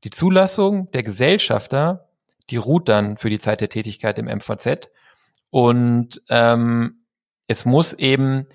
[0.04, 2.10] Die Zulassung der Gesellschafter,
[2.50, 4.90] die ruht dann für die Zeit der Tätigkeit im MVZ
[5.50, 7.06] und ähm,
[7.48, 8.46] es muss eben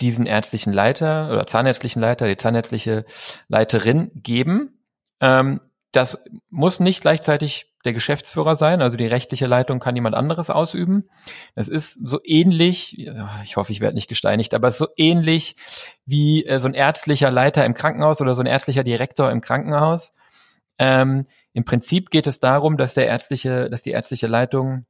[0.00, 3.04] diesen ärztlichen Leiter oder zahnärztlichen Leiter, die zahnärztliche
[3.48, 4.84] Leiterin geben.
[5.20, 5.60] Ähm,
[5.92, 6.18] das
[6.50, 11.08] muss nicht gleichzeitig der Geschäftsführer sein, also die rechtliche Leitung kann jemand anderes ausüben.
[11.54, 12.98] Das ist so ähnlich,
[13.44, 15.54] ich hoffe, ich werde nicht gesteinigt, aber so ähnlich
[16.04, 20.12] wie äh, so ein ärztlicher Leiter im Krankenhaus oder so ein ärztlicher Direktor im Krankenhaus.
[20.78, 24.86] Ähm, Im Prinzip geht es darum, dass der ärztliche, dass die ärztliche Leitung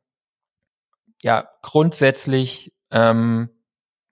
[1.22, 3.50] ja grundsätzlich ähm,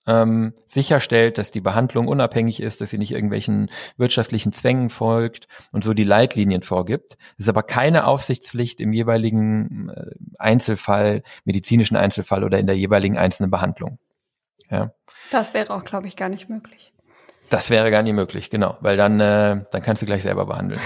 [0.07, 5.85] ähm, sicherstellt, dass die Behandlung unabhängig ist, dass sie nicht irgendwelchen wirtschaftlichen Zwängen folgt und
[5.85, 7.17] so die Leitlinien vorgibt.
[7.39, 13.17] Es ist aber keine Aufsichtspflicht im jeweiligen äh, Einzelfall, medizinischen Einzelfall oder in der jeweiligen
[13.17, 13.99] einzelnen Behandlung.
[14.71, 14.93] Ja.
[15.31, 16.93] Das wäre auch, glaube ich, gar nicht möglich.
[17.49, 20.81] Das wäre gar nicht möglich, genau, weil dann, äh, dann kannst du gleich selber behandeln.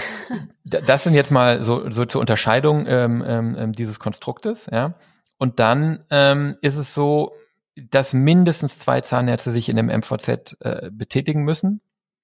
[0.63, 3.23] das sind jetzt mal so, so zur Unterscheidung ähm,
[3.57, 4.93] ähm, dieses Konstruktes, ja.
[5.39, 7.33] Und dann ähm, ist es so,
[7.75, 11.81] dass mindestens zwei Zahnärzte sich in dem MVZ äh, betätigen müssen.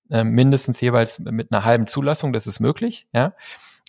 [0.10, 3.34] Äh, mindestens jeweils mit einer halben Zulassung, das ist möglich, ja.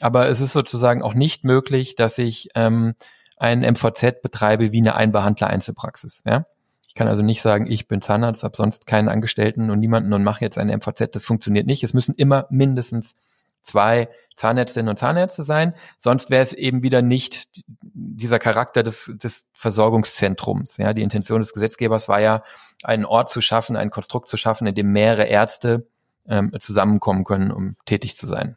[0.01, 2.94] Aber es ist sozusagen auch nicht möglich, dass ich ähm,
[3.37, 6.47] ein MVZ betreibe wie eine Einbehandler-Einzelpraxis, ja.
[6.88, 10.25] Ich kann also nicht sagen, ich bin Zahnarzt, habe sonst keinen Angestellten und niemanden und
[10.25, 11.14] mache jetzt ein MVZ.
[11.14, 11.85] Das funktioniert nicht.
[11.85, 13.14] Es müssen immer mindestens
[13.62, 15.75] zwei Zahnärztinnen und Zahnärzte sein.
[15.99, 17.49] Sonst wäre es eben wieder nicht
[17.83, 20.77] dieser Charakter des, des Versorgungszentrums.
[20.77, 22.42] Ja, die Intention des Gesetzgebers war ja,
[22.85, 25.88] einen Ort zu schaffen, ein Konstrukt zu schaffen, in dem mehrere Ärzte
[26.29, 28.57] ähm, zusammenkommen können, um tätig zu sein.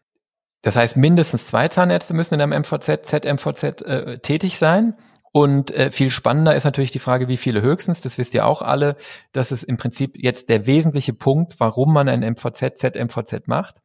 [0.62, 4.96] Das heißt, mindestens zwei Zahnärzte müssen in einem MVZ, ZMVZ äh, tätig sein.
[5.34, 8.62] Und äh, viel spannender ist natürlich die Frage, wie viele höchstens, das wisst ihr auch
[8.62, 8.98] alle,
[9.32, 13.82] das ist im Prinzip jetzt der wesentliche Punkt, warum man ein MVZ, ZMVZ macht.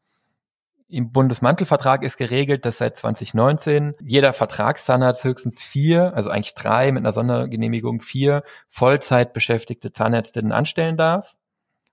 [0.89, 7.03] Im Bundesmantelvertrag ist geregelt, dass seit 2019 jeder Vertragszahnarzt höchstens vier, also eigentlich drei mit
[7.03, 11.37] einer Sondergenehmigung vier Vollzeit beschäftigte Zahnärztinnen anstellen darf.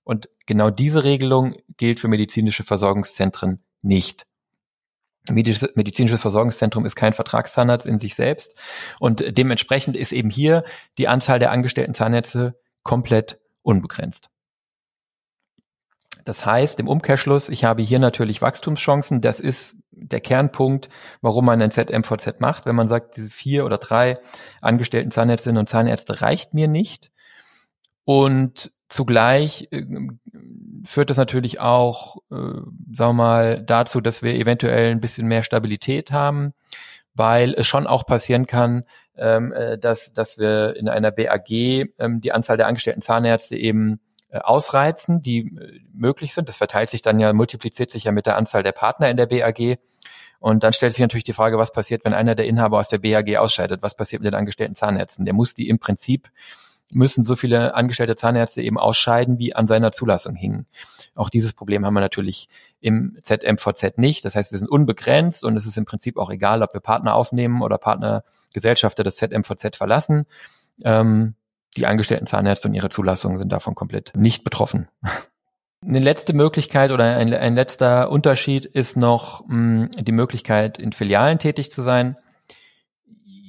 [0.04, 4.28] Und genau diese Regelung gilt für medizinische Versorgungszentren nicht.
[5.30, 8.56] Medizinisches Versorgungszentrum ist kein Vertragszahnarzt in sich selbst
[9.00, 10.66] und dementsprechend ist eben hier
[10.98, 14.33] die Anzahl der angestellten Zahnärzte komplett unbegrenzt.
[16.24, 19.22] Das heißt, im Umkehrschluss, ich habe hier natürlich Wachstumschancen.
[19.22, 20.90] Das ist der Kernpunkt,
[21.22, 22.66] warum man ein ZMVZ macht.
[22.66, 24.20] Wenn man sagt, diese vier oder drei
[24.62, 27.12] angestellten Zahnärztinnen und Zahnärzte reicht mir nicht.
[28.06, 29.86] Und zugleich äh,
[30.86, 35.44] führt das natürlich auch, äh, sagen wir mal, dazu, dass wir eventuell ein bisschen mehr
[35.44, 36.54] Stabilität haben,
[37.14, 38.84] weil es schon auch passieren kann,
[39.16, 44.00] ähm, äh, dass, dass wir in einer BAG ähm, die Anzahl der angestellten Zahnärzte eben
[44.42, 46.50] ausreizen, die äh, möglich sind.
[46.50, 49.28] Das verteilt sich dann ja, multipliziert sich ja mit der Anzahl der Partner in der
[49.28, 49.80] BAG.
[50.40, 53.00] Und dann stellt sich natürlich die Frage, was passiert, wenn einer der Inhaber aus der
[53.00, 53.82] BAG ausscheidet?
[53.82, 55.26] Was passiert mit den angestellten Zahnärzten?
[55.26, 56.30] Der muss die im Prinzip
[56.96, 60.68] müssen so viele angestellte Zahnärzte eben ausscheiden, wie an seiner Zulassung hingen.
[61.16, 62.50] Auch dieses Problem haben wir natürlich
[62.82, 64.26] im ZMVZ nicht.
[64.26, 67.16] Das heißt, wir sind unbegrenzt und es ist im Prinzip auch egal, ob wir Partner
[67.16, 70.26] aufnehmen oder Partnergesellschafter des ZMVZ verlassen.
[70.84, 71.36] Ähm,
[71.74, 74.88] die angestellten Zahnärzte und ihre Zulassungen sind davon komplett nicht betroffen.
[75.86, 81.40] Eine letzte Möglichkeit oder ein, ein letzter Unterschied ist noch mh, die Möglichkeit, in Filialen
[81.40, 82.16] tätig zu sein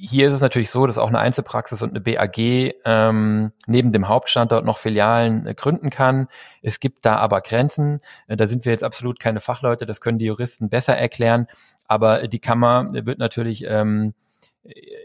[0.07, 4.07] hier ist es natürlich so, dass auch eine Einzelpraxis und eine BAG ähm, neben dem
[4.07, 6.27] Hauptstandort noch Filialen äh, gründen kann.
[6.61, 8.01] Es gibt da aber Grenzen.
[8.27, 11.47] Äh, da sind wir jetzt absolut keine Fachleute, das können die Juristen besser erklären.
[11.87, 14.13] Aber die Kammer wird natürlich ähm,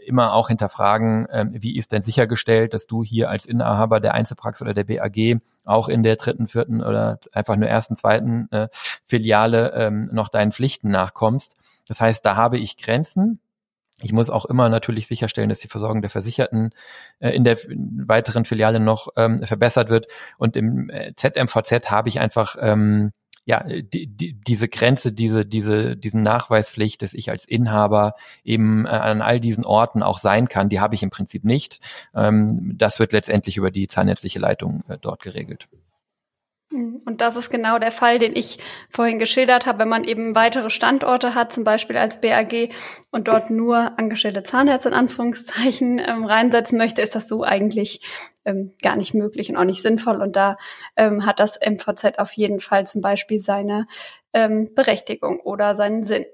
[0.05, 4.61] immer auch hinterfragen, ähm, wie ist denn sichergestellt, dass du hier als Inhaber der Einzelpraxis
[4.61, 8.67] oder der BAG auch in der dritten, vierten oder einfach nur ersten, zweiten äh,
[9.05, 11.55] Filiale ähm, noch deinen Pflichten nachkommst.
[11.87, 13.39] Das heißt, da habe ich Grenzen
[14.01, 16.71] ich muss auch immer natürlich sicherstellen, dass die Versorgung der Versicherten
[17.19, 20.07] äh, in der weiteren Filiale noch ähm, verbessert wird.
[20.37, 22.55] Und im äh, ZMVZ habe ich einfach
[23.45, 28.89] ja die, die, diese Grenze, diese diese diesen Nachweispflicht, dass ich als Inhaber eben äh,
[28.89, 31.79] an all diesen Orten auch sein kann, die habe ich im Prinzip nicht.
[32.15, 35.67] Ähm, das wird letztendlich über die zahnärztliche Leitung äh, dort geregelt.
[36.71, 38.57] Und das ist genau der Fall, den ich
[38.89, 42.69] vorhin geschildert habe, wenn man eben weitere Standorte hat, zum Beispiel als BAG
[43.11, 48.01] und dort nur angestellte Zahnärzte in Anführungszeichen ähm, reinsetzen möchte, ist das so eigentlich
[48.45, 50.21] ähm, gar nicht möglich und auch nicht sinnvoll.
[50.21, 50.57] Und da
[50.95, 53.85] ähm, hat das MVZ auf jeden Fall zum Beispiel seine
[54.31, 56.25] ähm, Berechtigung oder seinen Sinn.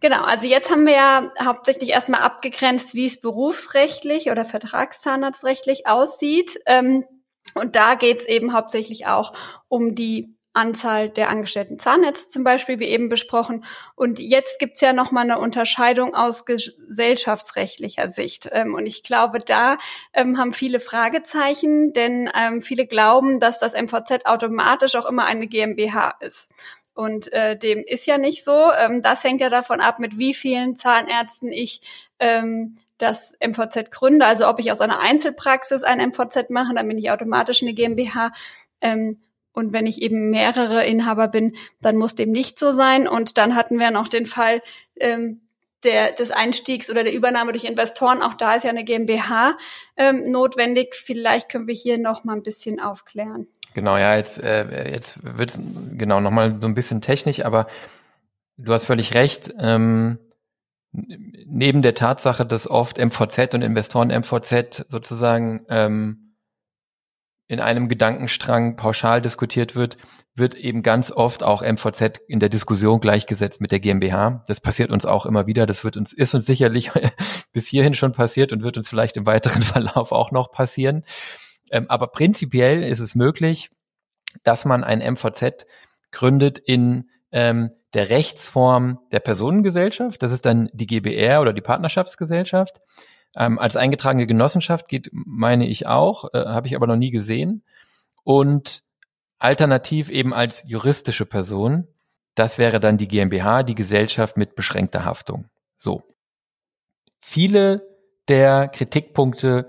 [0.00, 6.58] Genau, also jetzt haben wir ja hauptsächlich erstmal abgegrenzt, wie es berufsrechtlich oder vertragszahnarztrechtlich aussieht.
[6.66, 7.04] Ähm,
[7.54, 9.32] und da geht's eben hauptsächlich auch
[9.68, 13.64] um die Anzahl der angestellten Zahnärzte zum Beispiel, wie eben besprochen.
[13.94, 18.48] Und jetzt gibt's ja nochmal eine Unterscheidung aus gesellschaftsrechtlicher Sicht.
[18.50, 19.78] Ähm, und ich glaube, da
[20.12, 25.46] ähm, haben viele Fragezeichen, denn ähm, viele glauben, dass das MVZ automatisch auch immer eine
[25.46, 26.50] GmbH ist.
[26.94, 28.72] Und äh, dem ist ja nicht so.
[28.72, 31.80] Ähm, das hängt ja davon ab, mit wie vielen Zahnärzten ich
[32.18, 36.98] ähm, das MVZ gründe, also ob ich aus einer Einzelpraxis ein MVZ mache, dann bin
[36.98, 38.32] ich automatisch eine GmbH.
[38.80, 39.20] Ähm,
[39.52, 43.08] und wenn ich eben mehrere Inhaber bin, dann muss dem nicht so sein.
[43.08, 44.62] Und dann hatten wir noch den Fall
[44.98, 45.40] ähm,
[45.82, 48.22] der, des Einstiegs oder der Übernahme durch Investoren.
[48.22, 49.56] Auch da ist ja eine GmbH
[49.96, 50.94] ähm, notwendig.
[50.94, 53.48] Vielleicht können wir hier noch mal ein bisschen aufklären.
[53.74, 55.52] Genau, ja, jetzt, äh, jetzt wird
[55.96, 57.66] genau noch mal so ein bisschen technisch, aber
[58.56, 59.52] du hast völlig recht.
[59.58, 60.18] Ähm,
[60.92, 66.36] neben der Tatsache, dass oft MVZ und Investoren MVZ sozusagen ähm,
[67.46, 69.96] in einem Gedankenstrang pauschal diskutiert wird,
[70.36, 74.44] wird eben ganz oft auch MVZ in der Diskussion gleichgesetzt mit der GmbH.
[74.46, 75.66] Das passiert uns auch immer wieder.
[75.66, 76.92] Das wird uns, ist uns sicherlich
[77.52, 81.02] bis hierhin schon passiert und wird uns vielleicht im weiteren Verlauf auch noch passieren.
[81.70, 83.70] Ähm, aber prinzipiell ist es möglich,
[84.42, 85.66] dass man ein MVZ
[86.12, 90.22] gründet in ähm, der Rechtsform der Personengesellschaft.
[90.22, 92.80] Das ist dann die GBR oder die Partnerschaftsgesellschaft.
[93.36, 97.62] Ähm, als eingetragene Genossenschaft geht, meine ich auch, äh, habe ich aber noch nie gesehen.
[98.22, 98.84] Und
[99.38, 101.88] alternativ eben als juristische Person.
[102.34, 105.46] Das wäre dann die GmbH, die Gesellschaft mit beschränkter Haftung.
[105.76, 106.02] So.
[107.20, 107.82] Viele
[108.28, 109.68] der Kritikpunkte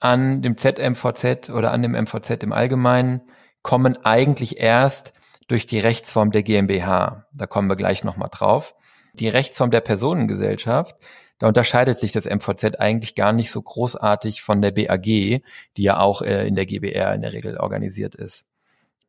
[0.00, 3.22] an dem ZMVZ oder an dem MVZ im Allgemeinen
[3.62, 5.12] kommen eigentlich erst
[5.50, 7.26] durch die Rechtsform der GmbH.
[7.34, 8.74] Da kommen wir gleich nochmal drauf.
[9.14, 10.94] Die Rechtsform der Personengesellschaft,
[11.40, 15.42] da unterscheidet sich das MVZ eigentlich gar nicht so großartig von der BAG, die
[15.76, 18.46] ja auch äh, in der GBR in der Regel organisiert ist.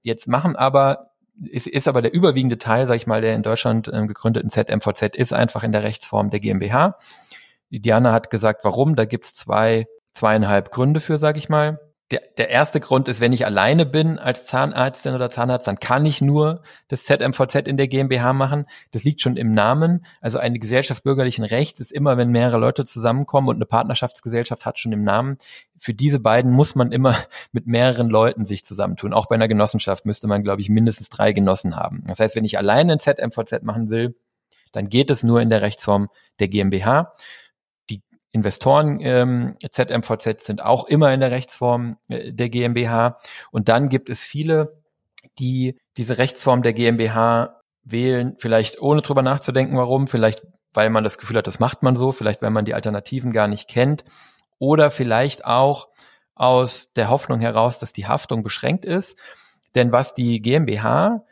[0.02, 1.12] Jetzt machen aber
[1.44, 5.16] ist, ist aber der überwiegende Teil, sag ich mal, der in Deutschland äh, gegründeten ZMVZ
[5.16, 6.98] ist einfach in der Rechtsform der GmbH.
[7.70, 8.96] Diana hat gesagt, warum.
[8.96, 11.80] Da gibt's zwei, zweieinhalb Gründe für, sag ich mal
[12.12, 16.06] der, der erste Grund ist, wenn ich alleine bin als Zahnärztin oder Zahnarzt, dann kann
[16.06, 18.66] ich nur das ZMVZ in der GmbH machen.
[18.92, 20.06] Das liegt schon im Namen.
[20.20, 24.78] Also eine Gesellschaft bürgerlichen Rechts ist immer, wenn mehrere Leute zusammenkommen und eine Partnerschaftsgesellschaft hat
[24.78, 25.38] schon im Namen.
[25.78, 27.16] Für diese beiden muss man immer
[27.54, 29.14] mit mehreren Leuten sich zusammentun.
[29.14, 32.04] Auch bei einer Genossenschaft müsste man, glaube ich, mindestens drei Genossen haben.
[32.08, 34.16] Das heißt, wenn ich alleine ein ZMVZ machen will,
[34.74, 37.14] dann geht es nur in der Rechtsform der GmbH.
[38.32, 43.18] Investoren ähm, ZMVZ sind auch immer in der Rechtsform äh, der GmbH.
[43.52, 44.82] Und dann gibt es viele,
[45.40, 51.18] die diese Rechtsform der GmbH wählen, vielleicht ohne drüber nachzudenken, warum, vielleicht weil man das
[51.18, 54.06] Gefühl hat, das macht man so, vielleicht weil man die Alternativen gar nicht kennt
[54.58, 55.90] oder vielleicht auch
[56.36, 59.18] aus der Hoffnung heraus, dass die Haftung beschränkt ist.
[59.76, 61.24] Denn was die GmbH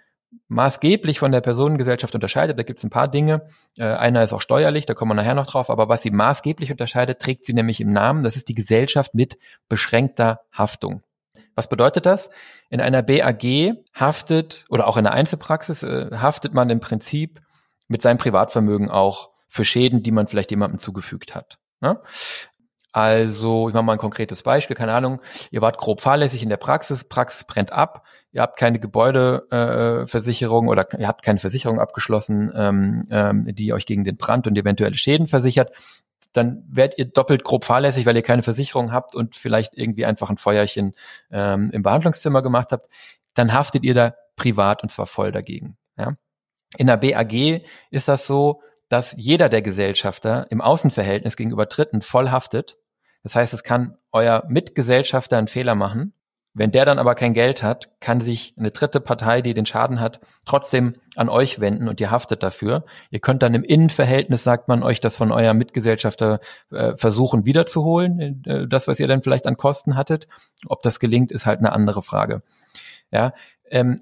[0.47, 3.47] maßgeblich von der Personengesellschaft unterscheidet, da gibt es ein paar Dinge.
[3.77, 6.71] Äh, einer ist auch steuerlich, da kommen wir nachher noch drauf, aber was sie maßgeblich
[6.71, 8.23] unterscheidet, trägt sie nämlich im Namen.
[8.23, 9.37] Das ist die Gesellschaft mit
[9.67, 11.03] beschränkter Haftung.
[11.55, 12.29] Was bedeutet das?
[12.69, 17.41] In einer BAG haftet oder auch in einer Einzelpraxis äh, haftet man im Prinzip
[17.87, 21.59] mit seinem Privatvermögen auch für Schäden, die man vielleicht jemandem zugefügt hat.
[21.81, 21.99] Ne?
[22.91, 25.21] Also, ich mache mal ein konkretes Beispiel, keine Ahnung,
[25.51, 30.69] ihr wart grob fahrlässig in der Praxis, Praxis brennt ab, ihr habt keine Gebäudeversicherung äh,
[30.69, 34.95] oder ihr habt keine Versicherung abgeschlossen, ähm, ähm, die euch gegen den Brand und eventuelle
[34.95, 35.71] Schäden versichert,
[36.33, 40.29] dann werdet ihr doppelt grob fahrlässig, weil ihr keine Versicherung habt und vielleicht irgendwie einfach
[40.29, 40.93] ein Feuerchen
[41.31, 42.87] ähm, im Behandlungszimmer gemacht habt,
[43.33, 45.77] dann haftet ihr da privat und zwar voll dagegen.
[45.97, 46.15] Ja?
[46.77, 52.29] In der BAG ist das so, dass jeder der Gesellschafter im Außenverhältnis gegenüber Dritten voll
[52.29, 52.77] haftet.
[53.23, 56.13] Das heißt, es kann euer Mitgesellschafter einen Fehler machen.
[56.55, 59.99] Wenn der dann aber kein Geld hat, kann sich eine dritte Partei, die den Schaden
[59.99, 62.83] hat, trotzdem an euch wenden und ihr haftet dafür.
[63.11, 66.39] Ihr könnt dann im Innenverhältnis, sagt man euch, das von eurem Mitgesellschafter
[66.71, 70.27] äh, versuchen wiederzuholen, äh, das, was ihr dann vielleicht an Kosten hattet.
[70.65, 72.41] Ob das gelingt, ist halt eine andere Frage.
[73.11, 73.33] Ja,
[73.69, 73.97] ähm,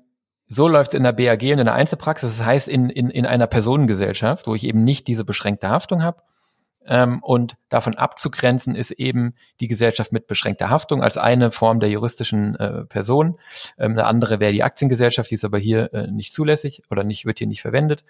[0.49, 2.37] so läuft es in der BAG und in der Einzelpraxis.
[2.37, 6.21] Das heißt, in, in, in einer Personengesellschaft, wo ich eben nicht diese beschränkte Haftung habe.
[6.85, 11.89] Ähm, und davon abzugrenzen ist eben die Gesellschaft mit beschränkter Haftung als eine Form der
[11.89, 13.37] juristischen äh, Person.
[13.77, 17.25] Ähm, eine andere wäre die Aktiengesellschaft, die ist aber hier äh, nicht zulässig oder nicht,
[17.25, 18.05] wird hier nicht verwendet.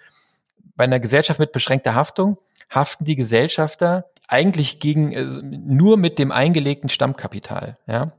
[0.76, 2.38] Bei einer Gesellschaft mit beschränkter Haftung
[2.70, 7.78] haften die Gesellschafter eigentlich gegen äh, nur mit dem eingelegten Stammkapital.
[7.88, 8.12] Ja,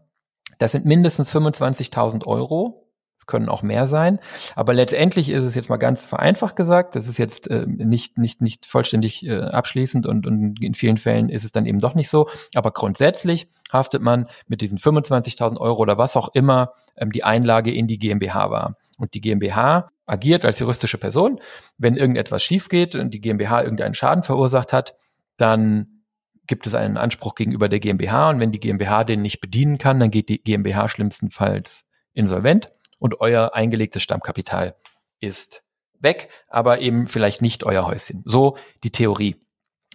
[0.58, 2.89] das sind mindestens 25.000 Euro
[3.28, 4.20] können auch mehr sein.
[4.56, 8.42] Aber letztendlich ist es jetzt mal ganz vereinfacht gesagt, das ist jetzt äh, nicht, nicht,
[8.42, 12.10] nicht vollständig äh, abschließend und, und in vielen Fällen ist es dann eben doch nicht
[12.10, 12.28] so.
[12.56, 17.74] Aber grundsätzlich haftet man mit diesen 25.000 Euro oder was auch immer ähm, die Einlage
[17.74, 18.76] in die GmbH war.
[18.98, 21.40] Und die GmbH agiert als juristische Person.
[21.78, 24.96] Wenn irgendetwas schief geht und die GmbH irgendeinen Schaden verursacht hat,
[25.38, 26.04] dann
[26.48, 30.00] gibt es einen Anspruch gegenüber der GmbH und wenn die GmbH den nicht bedienen kann,
[30.00, 34.76] dann geht die GmbH schlimmstenfalls insolvent und euer eingelegtes Stammkapital
[35.20, 35.64] ist
[36.00, 38.24] weg, aber eben vielleicht nicht euer Häuschen.
[38.26, 39.36] So die Theorie.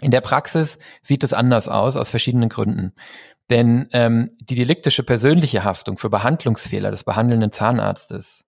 [0.01, 2.93] In der Praxis sieht es anders aus, aus verschiedenen Gründen.
[3.51, 8.45] Denn ähm, die deliktische persönliche Haftung für Behandlungsfehler des behandelnden Zahnarztes,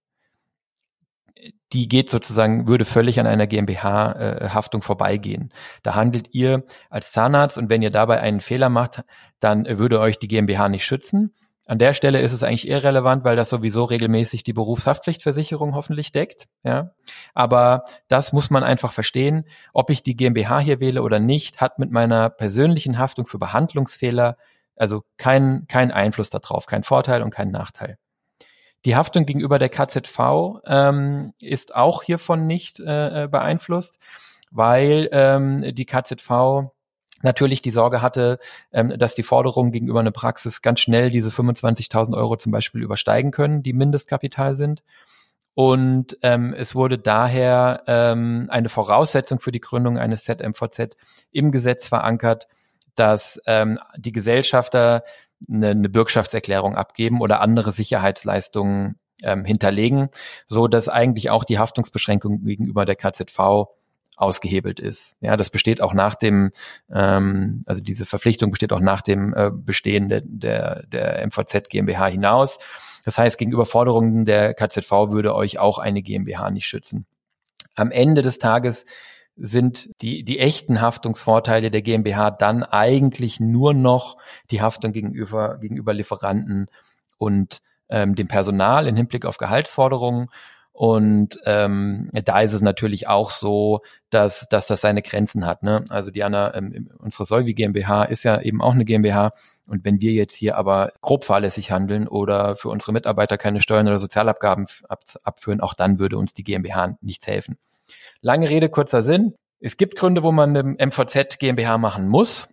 [1.73, 5.53] die geht sozusagen, würde völlig an einer GmbH-Haftung äh, vorbeigehen.
[5.83, 9.05] Da handelt ihr als Zahnarzt und wenn ihr dabei einen Fehler macht,
[9.41, 11.35] dann würde euch die GmbH nicht schützen.
[11.67, 16.47] An der Stelle ist es eigentlich irrelevant, weil das sowieso regelmäßig die Berufshaftpflichtversicherung hoffentlich deckt.
[16.63, 16.93] Ja,
[17.35, 19.45] aber das muss man einfach verstehen.
[19.73, 24.37] Ob ich die GmbH hier wähle oder nicht, hat mit meiner persönlichen Haftung für Behandlungsfehler
[24.77, 27.99] also keinen keinen Einfluss darauf, kein Vorteil und kein Nachteil.
[28.85, 33.99] Die Haftung gegenüber der KZV ähm, ist auch hiervon nicht äh, beeinflusst,
[34.51, 36.71] weil ähm, die KZV
[37.23, 38.39] natürlich die Sorge hatte,
[38.73, 43.31] ähm, dass die Forderungen gegenüber einer Praxis ganz schnell diese 25.000 Euro zum Beispiel übersteigen
[43.31, 44.83] können, die Mindestkapital sind.
[45.55, 50.97] Und ähm, es wurde daher ähm, eine Voraussetzung für die Gründung eines ZMVZ
[51.33, 52.47] im Gesetz verankert,
[52.95, 55.03] dass ähm, die Gesellschafter
[55.49, 60.11] eine, eine Bürgschaftserklärung abgeben oder andere Sicherheitsleistungen ähm, hinterlegen,
[60.47, 63.69] so dass eigentlich auch die Haftungsbeschränkung gegenüber der KZV
[64.17, 65.17] ausgehebelt ist.
[65.21, 66.51] Ja, das besteht auch nach dem,
[66.91, 72.07] ähm, also diese Verpflichtung besteht auch nach dem äh, Bestehen der, der, der MVZ GmbH
[72.09, 72.59] hinaus.
[73.05, 77.07] Das heißt, gegenüber Forderungen der KZV würde euch auch eine GmbH nicht schützen.
[77.75, 78.87] Am Ende des Tages
[79.37, 84.17] sind die, die echten Haftungsvorteile der GmbH dann eigentlich nur noch
[84.51, 86.69] die Haftung gegenüber, gegenüber Lieferanten
[87.19, 90.29] und ähm, dem Personal im Hinblick auf Gehaltsforderungen
[90.77, 95.63] und ähm, da ist es natürlich auch so, dass, dass das seine Grenzen hat.
[95.63, 95.83] Ne?
[95.89, 99.33] Also Diana, ähm, unsere Solvi GmbH ist ja eben auch eine GmbH.
[99.67, 103.89] Und wenn wir jetzt hier aber grob fahrlässig handeln oder für unsere Mitarbeiter keine Steuern
[103.89, 107.57] oder Sozialabgaben ab, abführen, auch dann würde uns die GmbH nichts helfen.
[108.21, 109.33] Lange Rede, kurzer Sinn.
[109.61, 112.51] Es gibt Gründe, wo man eine MVZ GmbH machen muss.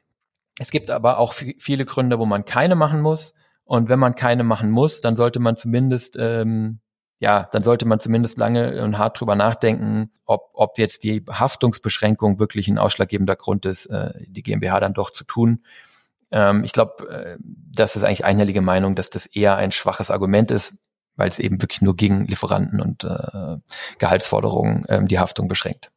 [0.59, 3.35] Es gibt aber auch viele Gründe, wo man keine machen muss.
[3.65, 6.79] Und wenn man keine machen muss, dann sollte man zumindest ähm,
[7.23, 12.37] ja, dann sollte man zumindest lange und hart drüber nachdenken, ob, ob jetzt die Haftungsbeschränkung
[12.37, 15.63] wirklich ein ausschlaggebender Grund ist, äh, die GmbH dann doch zu tun.
[16.31, 20.51] Ähm, ich glaube, äh, das ist eigentlich einhellige Meinung, dass das eher ein schwaches Argument
[20.51, 20.73] ist,
[21.15, 23.55] weil es eben wirklich nur gegen Lieferanten und äh,
[23.99, 25.91] Gehaltsforderungen ähm, die Haftung beschränkt.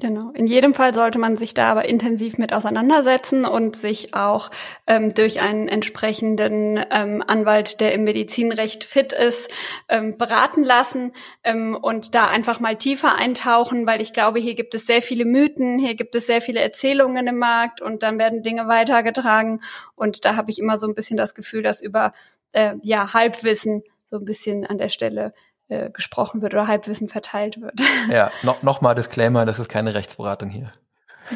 [0.00, 0.30] Genau.
[0.30, 4.50] In jedem Fall sollte man sich da aber intensiv mit auseinandersetzen und sich auch
[4.86, 9.50] ähm, durch einen entsprechenden ähm, Anwalt, der im Medizinrecht fit ist,
[9.90, 11.12] ähm, beraten lassen
[11.44, 15.26] ähm, und da einfach mal tiefer eintauchen, weil ich glaube, hier gibt es sehr viele
[15.26, 19.60] Mythen, hier gibt es sehr viele Erzählungen im Markt und dann werden Dinge weitergetragen
[19.96, 22.14] und da habe ich immer so ein bisschen das Gefühl, dass über
[22.52, 25.34] äh, ja Halbwissen so ein bisschen an der Stelle
[25.70, 27.80] äh, gesprochen wird oder Halbwissen verteilt wird.
[28.10, 30.72] Ja, noch, noch mal Disclaimer, das ist keine Rechtsberatung hier.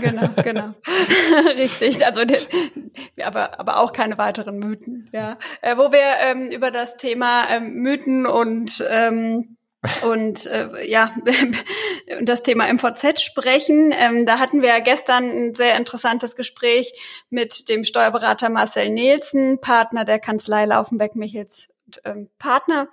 [0.01, 0.74] Genau, genau.
[1.57, 2.05] Richtig.
[2.05, 2.22] Also
[3.22, 5.39] aber, aber auch keine weiteren Mythen, ja.
[5.61, 9.57] Äh, wo wir ähm, über das Thema ähm, Mythen und ähm,
[10.03, 11.14] und äh, ja,
[12.22, 13.93] das Thema MVZ sprechen.
[13.97, 16.93] Ähm, da hatten wir ja gestern ein sehr interessantes Gespräch
[17.28, 21.68] mit dem Steuerberater Marcel Nielsen, Partner der Kanzlei Laufenbeck Michels
[22.05, 22.89] ähm, Partner.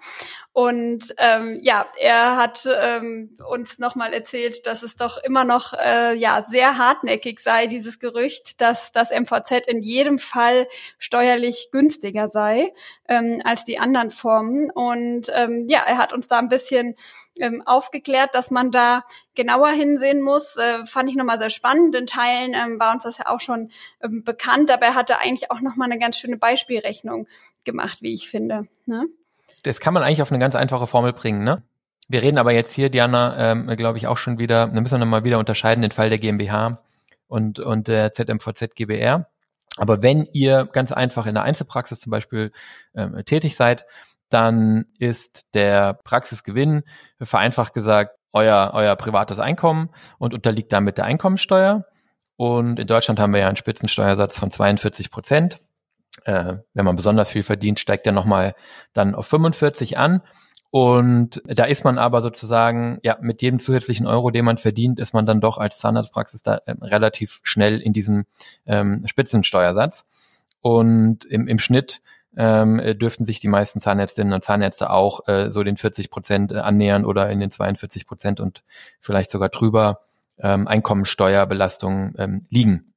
[0.54, 6.14] Und ähm, ja, er hat ähm, uns nochmal erzählt, dass es doch immer noch äh,
[6.14, 10.68] ja sehr hartnäckig sei, dieses Gerücht, dass das MVZ in jedem Fall
[11.00, 12.74] steuerlich günstiger sei
[13.08, 14.72] ähm, als die anderen Formen.
[14.72, 16.96] Und ähm, ja, er hat uns da ein bisschen
[17.40, 20.58] ähm, aufgeklärt, dass man da genauer hinsehen muss.
[20.58, 21.96] Äh, fand ich nochmal sehr spannend.
[21.96, 23.72] In Teilen ähm, war uns das ja auch schon
[24.04, 27.28] ähm, bekannt, aber er hatte eigentlich auch nochmal eine ganz schöne Beispielrechnung
[27.64, 28.68] gemacht, wie ich finde.
[28.86, 29.08] Ne?
[29.64, 31.64] Das kann man eigentlich auf eine ganz einfache Formel bringen, ne?
[32.08, 35.00] Wir reden aber jetzt hier, Diana, ähm, glaube ich, auch schon wieder, da müssen wir
[35.00, 36.82] nochmal wieder unterscheiden, den Fall der GmbH
[37.28, 39.28] und, und der ZMVZ GBR.
[39.78, 42.52] Aber wenn ihr ganz einfach in der Einzelpraxis zum Beispiel
[42.94, 43.86] ähm, tätig seid,
[44.28, 46.84] dann ist der Praxisgewinn
[47.22, 51.86] vereinfacht gesagt euer, euer privates Einkommen und unterliegt damit der Einkommensteuer.
[52.36, 55.60] Und in Deutschland haben wir ja einen Spitzensteuersatz von 42 Prozent
[56.26, 58.56] äh, wenn man besonders viel verdient, steigt er nochmal
[58.94, 60.22] dann auf 45 an.
[60.72, 65.14] Und da ist man aber sozusagen, ja, mit jedem zusätzlichen Euro, den man verdient, ist
[65.14, 68.26] man dann doch als Zahnarztpraxis da äh, relativ schnell in diesem
[68.66, 70.06] ähm, Spitzensteuersatz.
[70.62, 72.02] Und im, im Schnitt
[72.38, 76.60] ähm, dürften sich die meisten Zahnärztinnen und Zahnärzte auch äh, so den 40 Prozent äh,
[76.60, 78.64] annähern oder in den 42 Prozent und
[79.02, 80.02] vielleicht sogar drüber
[80.40, 82.91] ähm, Einkommensteuerbelastung ähm, liegen.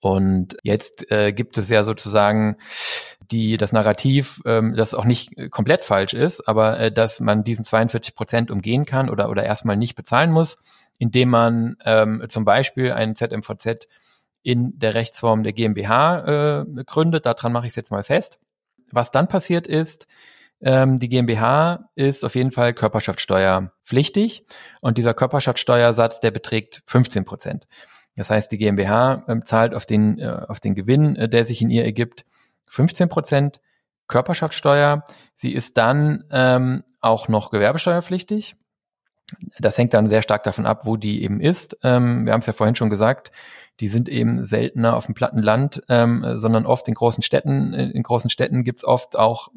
[0.00, 2.56] Und jetzt äh, gibt es ja sozusagen
[3.30, 7.64] die das Narrativ, ähm, das auch nicht komplett falsch ist, aber äh, dass man diesen
[7.64, 10.56] 42 Prozent umgehen kann oder oder erstmal nicht bezahlen muss,
[10.98, 13.88] indem man ähm, zum Beispiel einen ZMVZ
[14.42, 17.26] in der Rechtsform der GmbH äh, gründet.
[17.26, 18.38] Daran mache ich es jetzt mal fest.
[18.92, 20.06] Was dann passiert ist,
[20.60, 24.44] ähm, die GmbH ist auf jeden Fall Körperschaftssteuerpflichtig
[24.80, 27.66] und dieser Körperschaftssteuersatz, der beträgt 15 Prozent.
[28.16, 31.60] Das heißt, die GmbH ähm, zahlt auf den, äh, auf den Gewinn, äh, der sich
[31.62, 32.24] in ihr ergibt,
[32.66, 33.60] 15 Prozent
[34.06, 35.04] Körperschaftssteuer.
[35.34, 38.56] Sie ist dann ähm, auch noch gewerbesteuerpflichtig.
[39.58, 41.78] Das hängt dann sehr stark davon ab, wo die eben ist.
[41.82, 43.32] Ähm, wir haben es ja vorhin schon gesagt,
[43.80, 47.74] die sind eben seltener auf dem platten Land, ähm, sondern oft in großen Städten.
[47.74, 49.48] In großen Städten gibt's oft auch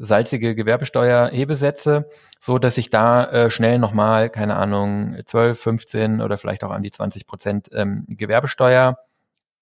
[0.00, 6.64] salzige Gewerbesteuerhebesätze, so dass sich da äh, schnell nochmal, keine Ahnung, 12, 15 oder vielleicht
[6.64, 8.98] auch an die 20 Prozent ähm, Gewerbesteuer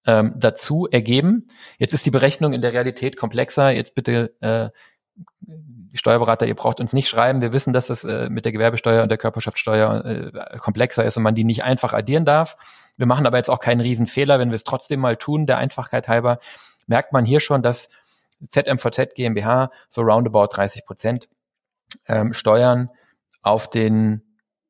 [0.07, 1.49] ähm, dazu ergeben.
[1.79, 3.71] Jetzt ist die Berechnung in der Realität komplexer.
[3.71, 4.71] Jetzt bitte äh,
[5.93, 7.41] Steuerberater, ihr braucht uns nicht schreiben.
[7.41, 11.25] Wir wissen, dass das äh, mit der Gewerbesteuer und der Körperschaftssteuer äh, komplexer ist und
[11.25, 12.57] man die nicht einfach addieren darf.
[12.97, 15.47] Wir machen aber jetzt auch keinen Riesenfehler, wenn wir es trotzdem mal tun.
[15.47, 16.39] Der Einfachkeit halber
[16.87, 17.89] merkt man hier schon, dass
[18.47, 21.29] ZMVZ GmbH so roundabout 30 Prozent
[22.07, 22.91] ähm, Steuern
[23.43, 24.23] auf den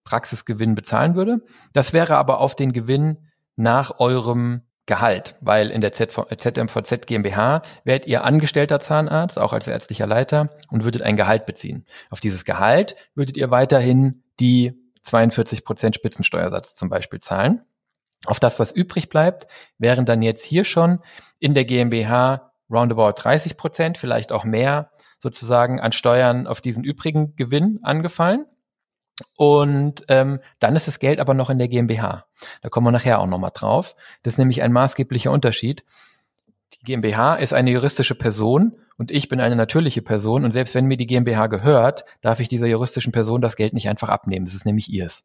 [0.04, 1.44] Praxisgewinn bezahlen würde.
[1.72, 8.06] Das wäre aber auf den Gewinn nach eurem Gehalt, weil in der ZMVZ GmbH wärt
[8.06, 11.84] ihr angestellter Zahnarzt, auch als ärztlicher Leiter und würdet ein Gehalt beziehen.
[12.08, 17.62] Auf dieses Gehalt würdet ihr weiterhin die 42 Prozent Spitzensteuersatz zum Beispiel zahlen.
[18.24, 19.46] Auf das, was übrig bleibt,
[19.76, 21.00] wären dann jetzt hier schon
[21.38, 27.34] in der GmbH roundabout 30 Prozent, vielleicht auch mehr sozusagen an Steuern auf diesen übrigen
[27.36, 28.46] Gewinn angefallen.
[29.36, 32.26] Und ähm, dann ist das Geld aber noch in der GmbH.
[32.62, 33.96] Da kommen wir nachher auch nochmal drauf.
[34.22, 35.84] Das ist nämlich ein maßgeblicher Unterschied.
[36.74, 40.44] Die GmbH ist eine juristische Person und ich bin eine natürliche Person.
[40.44, 43.88] Und selbst wenn mir die GmbH gehört, darf ich dieser juristischen Person das Geld nicht
[43.88, 44.44] einfach abnehmen.
[44.44, 45.24] Das ist nämlich ihrs.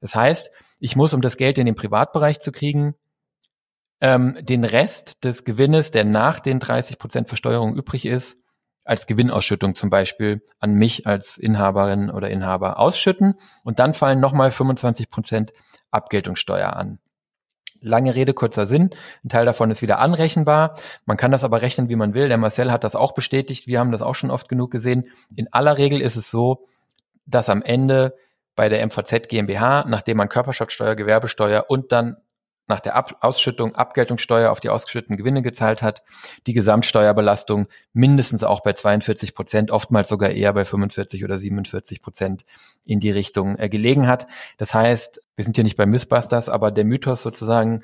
[0.00, 2.94] Das heißt, ich muss, um das Geld in den Privatbereich zu kriegen,
[4.00, 8.42] ähm, den Rest des Gewinnes, der nach den 30 Prozent Versteuerung übrig ist,
[8.84, 14.50] als Gewinnausschüttung zum Beispiel an mich als Inhaberin oder Inhaber ausschütten und dann fallen nochmal
[14.50, 15.52] 25 Prozent
[15.90, 16.98] Abgeltungssteuer an.
[17.80, 18.90] Lange Rede, kurzer Sinn.
[19.24, 20.74] Ein Teil davon ist wieder anrechenbar.
[21.04, 22.28] Man kann das aber rechnen, wie man will.
[22.28, 23.66] Der Marcel hat das auch bestätigt.
[23.66, 25.04] Wir haben das auch schon oft genug gesehen.
[25.36, 26.66] In aller Regel ist es so,
[27.26, 28.16] dass am Ende
[28.56, 32.16] bei der MVZ GmbH, nachdem man Körperschaftssteuer, Gewerbesteuer und dann
[32.68, 36.02] nach der Ab Ausschüttung Abgeltungssteuer auf die ausgeschütteten Gewinne gezahlt hat,
[36.46, 42.44] die Gesamtsteuerbelastung mindestens auch bei 42 Prozent, oftmals sogar eher bei 45 oder 47 Prozent
[42.84, 44.26] in die Richtung äh, gelegen hat.
[44.58, 47.82] Das heißt, wir sind hier nicht bei Mythbusters, aber der Mythos sozusagen,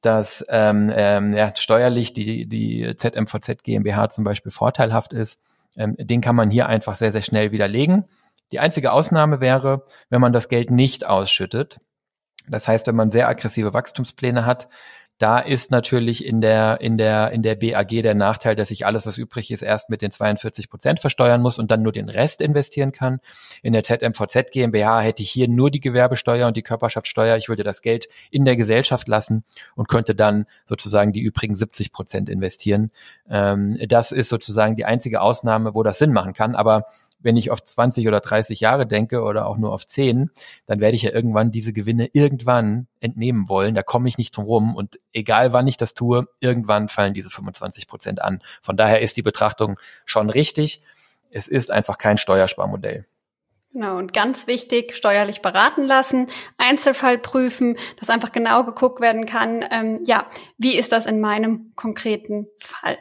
[0.00, 5.38] dass ähm, ähm, ja, steuerlich die, die ZMVZ GmbH zum Beispiel vorteilhaft ist,
[5.76, 8.06] ähm, den kann man hier einfach sehr, sehr schnell widerlegen.
[8.52, 11.78] Die einzige Ausnahme wäre, wenn man das Geld nicht ausschüttet.
[12.50, 14.68] Das heißt, wenn man sehr aggressive Wachstumspläne hat,
[15.20, 19.04] da ist natürlich in der, in der, in der BAG der Nachteil, dass ich alles,
[19.04, 22.40] was übrig ist, erst mit den 42 Prozent versteuern muss und dann nur den Rest
[22.40, 23.20] investieren kann.
[23.62, 27.36] In der ZMVZ GmbH hätte ich hier nur die Gewerbesteuer und die Körperschaftssteuer.
[27.36, 29.44] Ich würde das Geld in der Gesellschaft lassen
[29.74, 32.90] und könnte dann sozusagen die übrigen 70 Prozent investieren.
[33.28, 36.54] Ähm, das ist sozusagen die einzige Ausnahme, wo das Sinn machen kann.
[36.54, 36.86] Aber
[37.20, 40.30] wenn ich auf 20 oder 30 Jahre denke oder auch nur auf 10,
[40.66, 43.74] dann werde ich ja irgendwann diese Gewinne irgendwann entnehmen wollen.
[43.74, 44.74] Da komme ich nicht drum rum.
[44.74, 48.42] Und egal wann ich das tue, irgendwann fallen diese 25 Prozent an.
[48.62, 50.82] Von daher ist die Betrachtung schon richtig.
[51.30, 53.06] Es ist einfach kein Steuersparmodell.
[53.72, 56.26] Genau, und ganz wichtig, steuerlich beraten lassen,
[56.58, 60.26] Einzelfall prüfen, dass einfach genau geguckt werden kann, ähm, ja,
[60.58, 62.98] wie ist das in meinem konkreten Fall.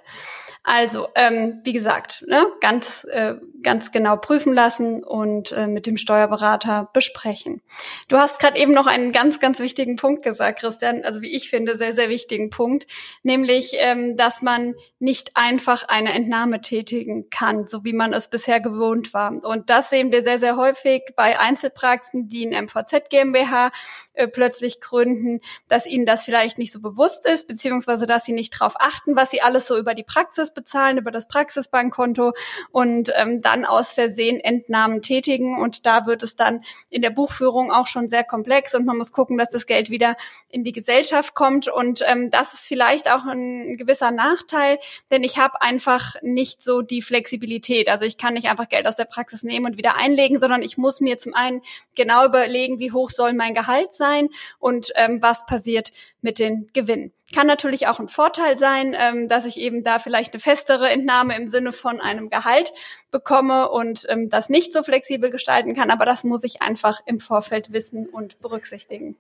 [0.64, 5.98] Also, ähm, wie gesagt, ne, ganz, äh, ganz genau prüfen lassen und äh, mit dem
[5.98, 7.62] Steuerberater besprechen.
[8.10, 11.50] Du hast gerade eben noch einen ganz, ganz wichtigen Punkt gesagt, Christian, also wie ich
[11.50, 12.88] finde, sehr, sehr wichtigen Punkt,
[13.24, 18.60] nämlich, ähm, dass man nicht einfach eine Entnahme tätigen kann, so wie man es bisher
[18.60, 19.32] gewohnt war.
[19.44, 23.72] Und das sehen wir sehr, sehr häufig bei Einzelpraxen, die in MVZ GmbH
[24.14, 25.40] äh, plötzlich gründen,
[25.70, 29.32] dass ihnen das vielleicht nicht so bewusst ist, beziehungsweise dass sie nicht darauf achten, was
[29.32, 32.34] sie alles so über die Praxis bezahlen, über das Praxisbankkonto
[32.72, 35.60] und ähm, dann aus Versehen Entnahmen tätigen.
[35.60, 39.12] Und da wird es dann in der Buchführung auch schon sehr komplex und man muss
[39.12, 40.16] gucken, dass das Geld wieder
[40.50, 41.68] in die Gesellschaft kommt.
[41.68, 44.80] Und ähm, das ist vielleicht auch ein gewisser Nachteil,
[45.12, 47.90] denn ich habe einfach nicht so die Flexibilität.
[47.90, 50.78] Also ich kann nicht einfach Geld aus der Praxis nehmen und wieder einlegen, sondern ich
[50.78, 51.62] muss mir zum einen
[51.96, 54.30] genau überlegen, wie hoch soll mein Gehalt sein sein
[54.60, 55.92] und ähm, was passiert
[56.22, 57.14] mit den Gewinnen.
[57.34, 61.36] Kann natürlich auch ein Vorteil sein, ähm, dass ich eben da vielleicht eine festere Entnahme
[61.36, 62.74] im Sinne von einem Gehalt
[63.12, 67.20] bekomme und ähm, das nicht so flexibel gestalten kann, aber das muss ich einfach im
[67.20, 69.16] Vorfeld wissen und berücksichtigen.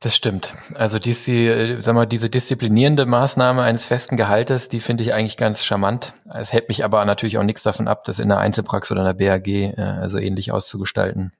[0.00, 0.52] Das stimmt.
[0.74, 5.62] Also diese, sag mal, diese disziplinierende Maßnahme eines festen Gehaltes, die finde ich eigentlich ganz
[5.62, 6.14] charmant.
[6.34, 9.16] Es hält mich aber natürlich auch nichts davon ab, das in der Einzelpraxis oder in
[9.16, 11.32] der BAG äh, also ähnlich auszugestalten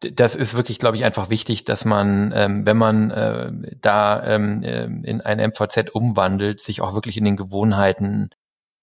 [0.00, 4.62] das ist wirklich, glaube ich, einfach wichtig, dass man, ähm, wenn man äh, da ähm,
[4.62, 8.30] äh, in ein MVZ umwandelt, sich auch wirklich in den Gewohnheiten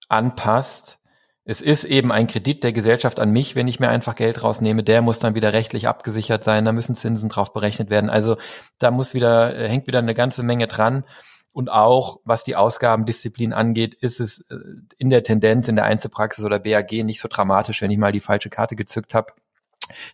[0.10, 1.00] anpasst.
[1.46, 4.84] Es ist eben ein Kredit der Gesellschaft an mich, wenn ich mir einfach Geld rausnehme.
[4.84, 6.66] Der muss dann wieder rechtlich abgesichert sein.
[6.66, 8.10] Da müssen Zinsen drauf berechnet werden.
[8.10, 8.38] Also
[8.80, 11.06] da muss wieder, äh, hängt wieder eine ganze Menge dran.
[11.54, 14.56] Und auch was die Ausgabendisziplin angeht, ist es äh,
[14.98, 18.20] in der Tendenz in der Einzelpraxis oder BAG nicht so dramatisch, wenn ich mal die
[18.20, 19.32] falsche Karte gezückt habe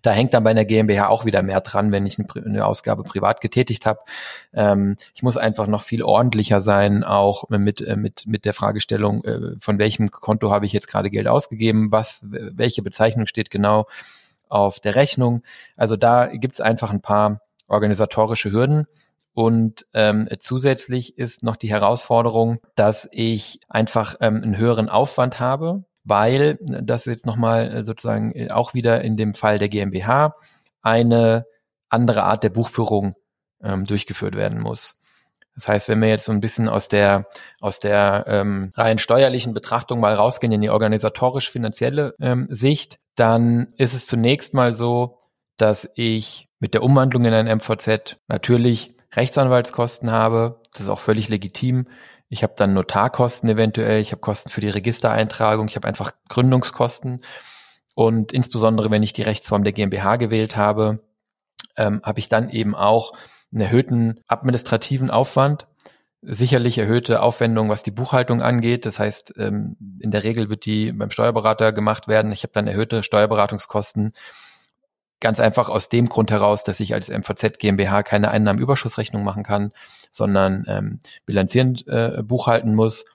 [0.01, 3.41] da hängt dann bei einer GmbH auch wieder mehr dran, wenn ich eine Ausgabe privat
[3.41, 3.99] getätigt habe.
[4.53, 9.23] Ähm, ich muss einfach noch viel ordentlicher sein, auch mit, äh, mit, mit der Fragestellung,
[9.23, 13.87] äh, von welchem Konto habe ich jetzt gerade Geld ausgegeben, was, welche Bezeichnung steht genau
[14.49, 15.43] auf der Rechnung.
[15.77, 18.85] Also da gibt's einfach ein paar organisatorische Hürden.
[19.33, 25.85] Und ähm, zusätzlich ist noch die Herausforderung, dass ich einfach ähm, einen höheren Aufwand habe,
[26.11, 30.35] weil das jetzt nochmal äh, sozusagen äh, auch wieder in dem Fall der GmbH
[30.81, 31.45] eine
[31.87, 33.15] andere Art der Buchführung
[33.63, 35.01] ähm, durchgeführt werden muss.
[35.55, 37.27] Das heißt, wenn wir jetzt so ein bisschen aus der
[37.61, 43.93] aus der ähm, rein steuerlichen Betrachtung mal rausgehen in die organisatorisch-finanzielle ähm, Sicht, dann ist
[43.93, 45.19] es zunächst mal so,
[45.55, 50.59] dass ich mit der Umwandlung in ein MVZ natürlich Rechtsanwaltskosten habe.
[50.73, 51.87] Das ist auch völlig legitim.
[52.31, 57.23] Ich habe dann Notarkosten eventuell, ich habe Kosten für die Registereintragung, ich habe einfach Gründungskosten.
[57.93, 61.03] Und insbesondere, wenn ich die Rechtsform der GmbH gewählt habe,
[61.75, 63.11] ähm, habe ich dann eben auch
[63.51, 65.67] einen erhöhten administrativen Aufwand,
[66.21, 68.85] sicherlich erhöhte Aufwendungen, was die Buchhaltung angeht.
[68.85, 72.31] Das heißt, ähm, in der Regel wird die beim Steuerberater gemacht werden.
[72.31, 74.13] Ich habe dann erhöhte Steuerberatungskosten
[75.21, 79.71] Ganz einfach aus dem Grund heraus, dass ich als MVZ GmbH keine Einnahmenüberschussrechnung machen kann,
[80.11, 83.05] sondern ähm, bilanzierend äh, buchhalten muss.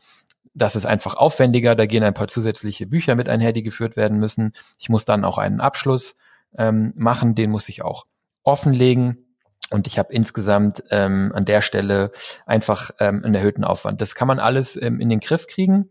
[0.54, 1.74] Das ist einfach aufwendiger.
[1.74, 4.52] Da gehen ein paar zusätzliche Bücher mit einher, die geführt werden müssen.
[4.78, 6.16] Ich muss dann auch einen Abschluss
[6.56, 7.34] ähm, machen.
[7.34, 8.06] Den muss ich auch
[8.42, 9.26] offenlegen.
[9.70, 12.12] Und ich habe insgesamt ähm, an der Stelle
[12.46, 14.00] einfach ähm, einen erhöhten Aufwand.
[14.00, 15.90] Das kann man alles ähm, in den Griff kriegen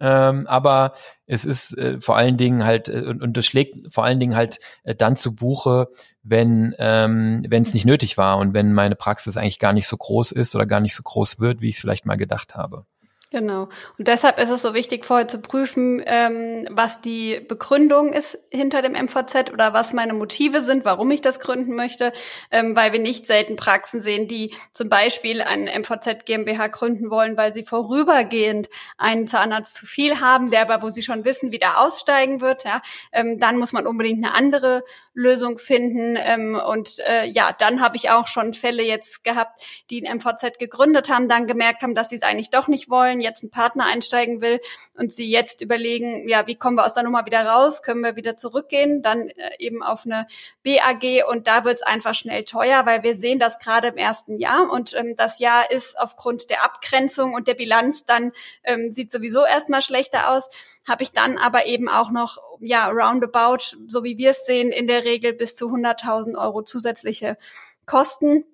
[0.00, 0.94] Ähm, aber
[1.26, 4.36] es ist äh, vor allen Dingen halt, äh, und, und das schlägt vor allen Dingen
[4.36, 5.88] halt äh, dann zu Buche,
[6.22, 9.96] wenn ähm, wenn es nicht nötig war und wenn meine Praxis eigentlich gar nicht so
[9.96, 12.84] groß ist oder gar nicht so groß wird, wie ich es vielleicht mal gedacht habe.
[13.30, 13.68] Genau.
[13.98, 18.80] Und deshalb ist es so wichtig, vorher zu prüfen, ähm, was die Begründung ist hinter
[18.80, 22.14] dem MVZ oder was meine Motive sind, warum ich das gründen möchte,
[22.50, 27.36] ähm, weil wir nicht selten Praxen sehen, die zum Beispiel ein MVZ GmbH gründen wollen,
[27.36, 31.58] weil sie vorübergehend einen Zahnarzt zu viel haben, der aber, wo sie schon wissen, wie
[31.58, 32.64] der aussteigen wird.
[32.64, 32.80] Ja,
[33.12, 36.16] ähm, dann muss man unbedingt eine andere Lösung finden.
[36.16, 39.60] Ähm, und äh, ja, dann habe ich auch schon Fälle jetzt gehabt,
[39.90, 43.17] die ein MVZ gegründet haben, dann gemerkt haben, dass sie es eigentlich doch nicht wollen
[43.18, 44.60] wollen, jetzt ein Partner einsteigen will
[44.94, 47.82] und sie jetzt überlegen, ja, wie kommen wir aus der Nummer wieder raus?
[47.82, 49.02] Können wir wieder zurückgehen?
[49.02, 50.26] Dann äh, eben auf eine
[50.64, 54.38] BAG und da wird es einfach schnell teuer, weil wir sehen das gerade im ersten
[54.38, 58.32] Jahr und ähm, das Jahr ist aufgrund der Abgrenzung und der Bilanz dann
[58.64, 60.48] ähm, sieht sowieso erstmal schlechter aus
[60.86, 64.86] habe ich dann aber eben auch noch, ja, roundabout, so wie wir es sehen, in
[64.86, 67.36] der Regel bis zu 100.000 Euro zusätzliche
[67.84, 68.46] Kosten.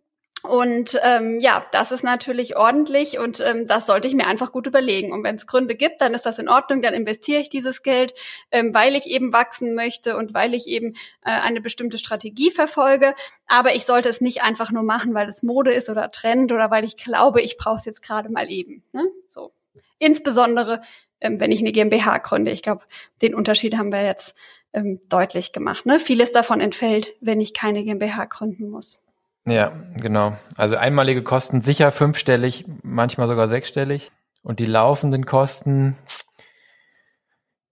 [0.46, 4.66] Und ähm, ja, das ist natürlich ordentlich und ähm, das sollte ich mir einfach gut
[4.66, 5.10] überlegen.
[5.10, 8.12] Und wenn es Gründe gibt, dann ist das in Ordnung, dann investiere ich dieses Geld,
[8.50, 13.14] ähm, weil ich eben wachsen möchte und weil ich eben äh, eine bestimmte Strategie verfolge.
[13.46, 16.70] Aber ich sollte es nicht einfach nur machen, weil es Mode ist oder Trend oder
[16.70, 18.84] weil ich glaube, ich brauche es jetzt gerade mal eben.
[18.92, 19.06] Ne?
[19.30, 19.50] So.
[19.98, 20.82] Insbesondere,
[21.22, 22.50] ähm, wenn ich eine GmbH gründe.
[22.50, 22.84] Ich glaube,
[23.22, 24.34] den Unterschied haben wir jetzt
[24.74, 25.86] ähm, deutlich gemacht.
[25.86, 25.98] Ne?
[25.98, 29.03] Vieles davon entfällt, wenn ich keine GmbH gründen muss.
[29.46, 30.36] Ja, genau.
[30.56, 34.10] Also einmalige Kosten sicher fünfstellig, manchmal sogar sechsstellig.
[34.42, 35.96] Und die laufenden Kosten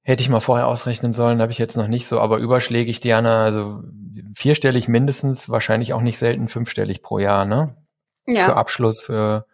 [0.03, 3.45] hätte ich mal vorher ausrechnen sollen, habe ich jetzt noch nicht so, aber überschlägig, Diana,
[3.45, 3.83] also
[4.35, 7.77] vierstellig mindestens, wahrscheinlich auch nicht selten fünfstellig pro Jahr, ne?
[8.27, 8.47] Ja.
[8.47, 9.47] Für Abschluss, für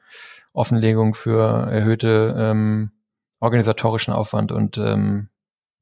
[0.52, 2.92] Offenlegung, für erhöhte ähm,
[3.40, 5.28] organisatorischen Aufwand und ähm,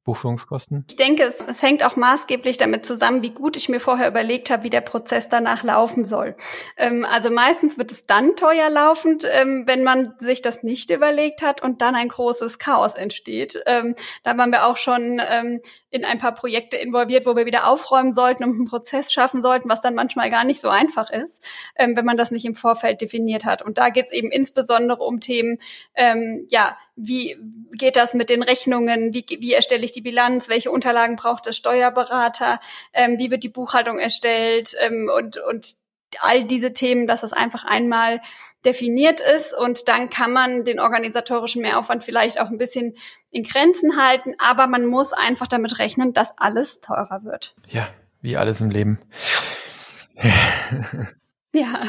[0.07, 0.85] Buchführungskosten?
[0.87, 4.49] Ich denke, es, es, hängt auch maßgeblich damit zusammen, wie gut ich mir vorher überlegt
[4.49, 6.37] habe, wie der Prozess danach laufen soll.
[6.77, 11.41] Ähm, also meistens wird es dann teuer laufend, ähm, wenn man sich das nicht überlegt
[11.41, 13.61] hat und dann ein großes Chaos entsteht.
[13.65, 15.59] Ähm, da waren wir auch schon ähm,
[15.97, 19.69] in ein paar Projekte involviert, wo wir wieder aufräumen sollten und einen Prozess schaffen sollten,
[19.69, 21.43] was dann manchmal gar nicht so einfach ist,
[21.75, 23.61] ähm, wenn man das nicht im Vorfeld definiert hat.
[23.61, 25.59] Und da geht es eben insbesondere um Themen,
[25.95, 27.35] ähm, ja, wie
[27.73, 31.53] geht das mit den Rechnungen, wie, wie erstelle ich die Bilanz, welche Unterlagen braucht der
[31.53, 32.59] Steuerberater,
[32.93, 34.75] ähm, wie wird die Buchhaltung erstellt?
[34.79, 35.75] Ähm, und, und
[36.19, 38.21] all diese Themen, dass das einfach einmal
[38.65, 39.53] definiert ist.
[39.53, 42.95] Und dann kann man den organisatorischen Mehraufwand vielleicht auch ein bisschen
[43.31, 47.55] in Grenzen halten, aber man muss einfach damit rechnen, dass alles teurer wird.
[47.67, 47.87] Ja,
[48.21, 48.99] wie alles im Leben.
[51.57, 51.81] Ja,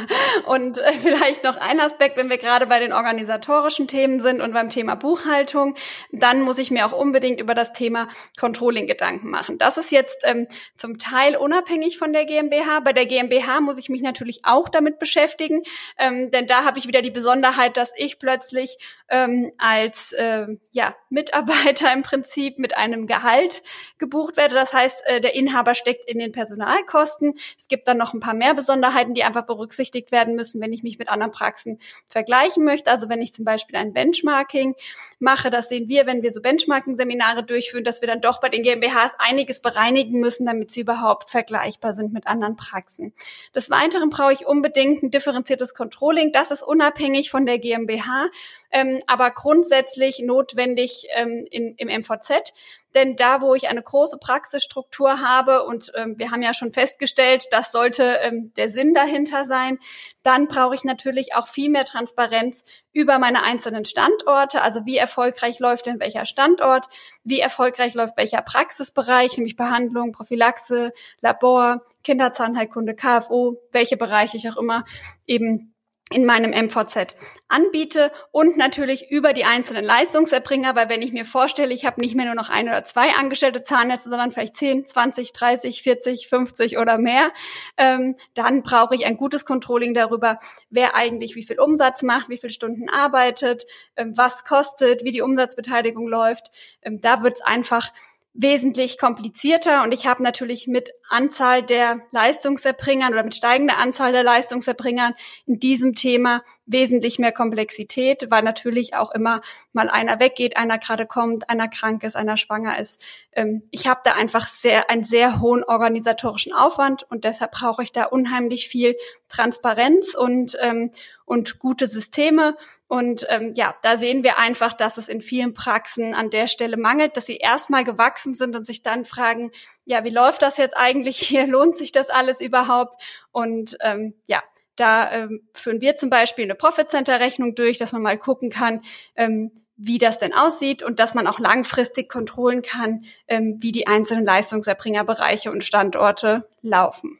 [0.47, 4.55] und äh, vielleicht noch ein Aspekt, wenn wir gerade bei den organisatorischen Themen sind und
[4.55, 5.75] beim Thema Buchhaltung,
[6.11, 8.09] dann muss ich mir auch unbedingt über das Thema
[8.39, 9.59] Controlling Gedanken machen.
[9.59, 10.47] Das ist jetzt ähm,
[10.77, 12.81] zum Teil unabhängig von der GmbH.
[12.81, 15.62] Bei der GmbH muss ich mich natürlich auch damit beschäftigen,
[15.99, 18.79] ähm, denn da habe ich wieder die Besonderheit, dass ich plötzlich
[19.11, 23.62] ähm, als äh, ja, Mitarbeiter im Prinzip mit einem Gehalt
[23.99, 24.55] gebucht werde.
[24.55, 27.35] Das heißt, äh, der Inhaber steckt in den Personalkosten.
[27.59, 30.85] Es gibt dann noch ein paar mehr Besonderheiten, die einfach berücksichtigt werden müssen, wenn ich
[30.85, 32.91] mich mit anderen Praxen vergleichen möchte.
[32.91, 34.77] Also wenn ich zum Beispiel ein Benchmarking
[35.19, 38.63] mache, das sehen wir, wenn wir so Benchmarking-Seminare durchführen, dass wir dann doch bei den
[38.63, 43.13] GmbHs einiges bereinigen müssen, damit sie überhaupt vergleichbar sind mit anderen Praxen.
[43.55, 46.33] Des Weiteren brauche ich unbedingt ein differenziertes Controlling.
[46.33, 48.29] Das ist unabhängig von der GmbH
[48.71, 52.53] ähm, aber grundsätzlich notwendig ähm, in, im MVZ.
[52.95, 57.47] Denn da, wo ich eine große Praxisstruktur habe, und ähm, wir haben ja schon festgestellt,
[57.51, 59.79] das sollte ähm, der Sinn dahinter sein,
[60.23, 64.62] dann brauche ich natürlich auch viel mehr Transparenz über meine einzelnen Standorte.
[64.62, 66.89] Also wie erfolgreich läuft denn welcher Standort,
[67.25, 74.57] wie erfolgreich läuft welcher Praxisbereich, nämlich Behandlung, Prophylaxe, Labor, Kinderzahnheilkunde, KFO, welche Bereiche ich auch
[74.57, 74.85] immer
[75.27, 75.75] eben
[76.11, 77.17] in meinem MVZ
[77.49, 82.15] anbiete und natürlich über die einzelnen Leistungserbringer, weil wenn ich mir vorstelle, ich habe nicht
[82.15, 86.79] mehr nur noch ein oder zwei angestellte Zahnärzte, sondern vielleicht 10, 20, 30, 40, 50
[86.79, 87.31] oder mehr,
[87.77, 90.39] ähm, dann brauche ich ein gutes Controlling darüber,
[90.71, 95.23] wer eigentlich wie viel Umsatz macht, wie viele Stunden arbeitet, ähm, was kostet, wie die
[95.23, 96.51] Umsatzbeteiligung läuft.
[96.83, 97.93] Ähm, da wird es einfach
[98.41, 104.22] wesentlich komplizierter und ich habe natürlich mit Anzahl der Leistungserbringern oder mit steigender Anzahl der
[104.22, 105.14] Leistungserbringern
[105.47, 109.41] in diesem Thema wesentlich mehr Komplexität, weil natürlich auch immer
[109.72, 113.01] mal einer weggeht, einer gerade kommt, einer krank ist, einer schwanger ist.
[113.32, 117.91] Ähm, ich habe da einfach sehr einen sehr hohen organisatorischen Aufwand und deshalb brauche ich
[117.91, 118.97] da unheimlich viel
[119.28, 120.93] Transparenz und, ähm,
[121.29, 122.57] und gute Systeme.
[122.87, 126.79] Und ähm, ja, da sehen wir einfach, dass es in vielen Praxen an der Stelle
[126.79, 129.53] mangelt, dass sie erstmal gewachsen sind und sich dann fragen,
[129.85, 131.47] ja, wie läuft das jetzt eigentlich hier?
[131.47, 132.95] Lohnt sich das alles überhaupt?
[133.31, 134.43] Und ähm, ja,
[134.76, 138.49] da ähm, führen wir zum Beispiel eine Profit Center Rechnung durch, dass man mal gucken
[138.49, 138.81] kann,
[139.14, 143.87] ähm, wie das denn aussieht und dass man auch langfristig kontrollen kann, ähm, wie die
[143.87, 147.18] einzelnen Leistungserbringerbereiche und Standorte laufen.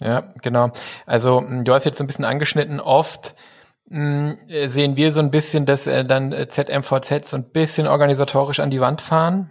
[0.00, 0.72] Ja, genau.
[1.06, 3.34] Also du hast jetzt ein bisschen angeschnitten, oft
[3.86, 7.86] mh, äh, sehen wir so ein bisschen, dass äh, dann äh, ZMVZ so ein bisschen
[7.86, 9.50] organisatorisch an die Wand fahren.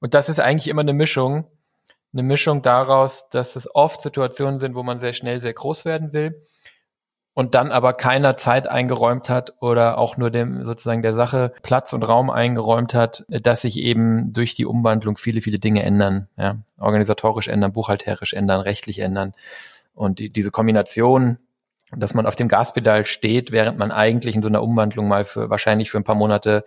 [0.00, 1.50] Und das ist eigentlich immer eine Mischung.
[2.12, 6.12] Eine Mischung daraus, dass es oft Situationen sind, wo man sehr schnell sehr groß werden
[6.12, 6.42] will
[7.38, 11.92] und dann aber keiner Zeit eingeräumt hat oder auch nur dem sozusagen der Sache Platz
[11.92, 16.56] und Raum eingeräumt hat, dass sich eben durch die Umwandlung viele, viele Dinge ändern, ja,
[16.80, 19.34] organisatorisch ändern, buchhalterisch ändern, rechtlich ändern.
[19.98, 21.38] Und die, diese Kombination,
[21.90, 25.50] dass man auf dem Gaspedal steht, während man eigentlich in so einer Umwandlung mal für
[25.50, 26.64] wahrscheinlich für ein paar Monate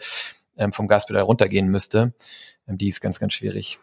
[0.57, 2.13] ähm, vom Gaspedal runtergehen müsste,
[2.67, 3.79] ähm, die ist ganz, ganz schwierig.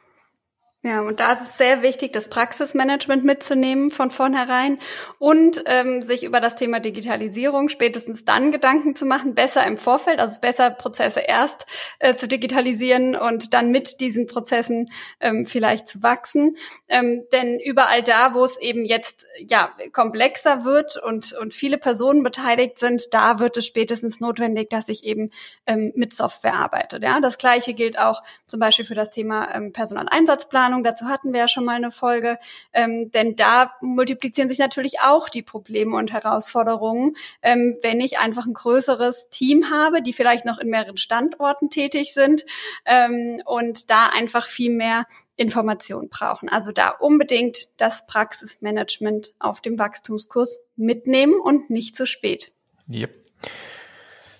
[0.85, 4.79] Ja, und da ist es sehr wichtig, das Praxismanagement mitzunehmen von vornherein
[5.19, 10.21] und ähm, sich über das Thema Digitalisierung spätestens dann Gedanken zu machen, besser im Vorfeld,
[10.21, 11.67] also besser, Prozesse erst
[11.99, 16.57] äh, zu digitalisieren und dann mit diesen Prozessen ähm, vielleicht zu wachsen.
[16.87, 22.23] Ähm, denn überall da, wo es eben jetzt ja komplexer wird und, und viele Personen
[22.23, 25.33] beteiligt sind, da wird es spätestens notwendig, dass ich eben
[25.67, 27.01] ähm, mit Software arbeite.
[27.03, 31.33] Ja, das gleiche gilt auch zum Beispiel für das Thema ähm, Personaleinsatzplan Triggerwarnung, dazu hatten
[31.33, 32.39] wir ja schon mal eine Folge,
[32.73, 38.47] ähm, denn da multiplizieren sich natürlich auch die Probleme und Herausforderungen, ähm, wenn ich einfach
[38.47, 42.45] ein größeres Team habe, die vielleicht noch in mehreren Standorten tätig sind
[42.85, 45.07] ähm, und da einfach viel mehr
[45.37, 46.49] Informationen brauchen.
[46.49, 52.51] Also da unbedingt das Praxismanagement auf dem Wachstumskurs mitnehmen und nicht zu spät.
[52.91, 53.15] Yep.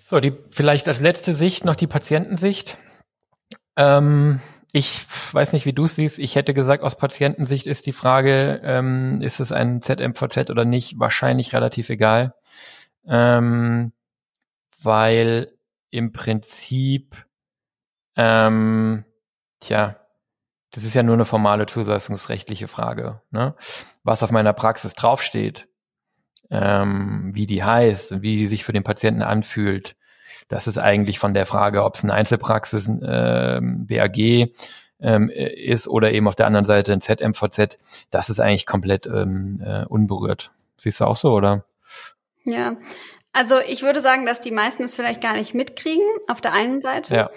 [0.03, 2.77] So, die vielleicht als letzte Sicht noch die Patientensicht.
[3.77, 6.19] Ähm, ich weiß nicht, wie du es siehst.
[6.19, 10.99] Ich hätte gesagt, aus Patientensicht ist die Frage, ähm, ist es ein ZMVZ oder nicht,
[10.99, 12.35] wahrscheinlich relativ egal.
[13.07, 13.93] Ähm,
[14.81, 15.51] weil
[15.89, 17.25] im Prinzip,
[18.15, 19.05] ähm,
[19.59, 19.99] tja,
[20.71, 23.21] das ist ja nur eine formale zulassungsrechtliche Frage.
[23.31, 23.55] Ne?
[24.03, 25.67] Was auf meiner Praxis draufsteht,
[26.51, 29.95] ähm, wie die heißt und wie die sich für den Patienten anfühlt,
[30.47, 34.51] das ist eigentlich von der Frage, ob es eine Einzelpraxis, äh, BAG
[35.01, 37.77] ähm, ist oder eben auf der anderen Seite ein ZMVZ,
[38.09, 40.51] das ist eigentlich komplett ähm, äh, unberührt.
[40.77, 41.65] Siehst du auch so, oder?
[42.45, 42.77] Ja,
[43.31, 46.81] also ich würde sagen, dass die meisten es vielleicht gar nicht mitkriegen, auf der einen
[46.81, 47.13] Seite.
[47.13, 47.29] Ja.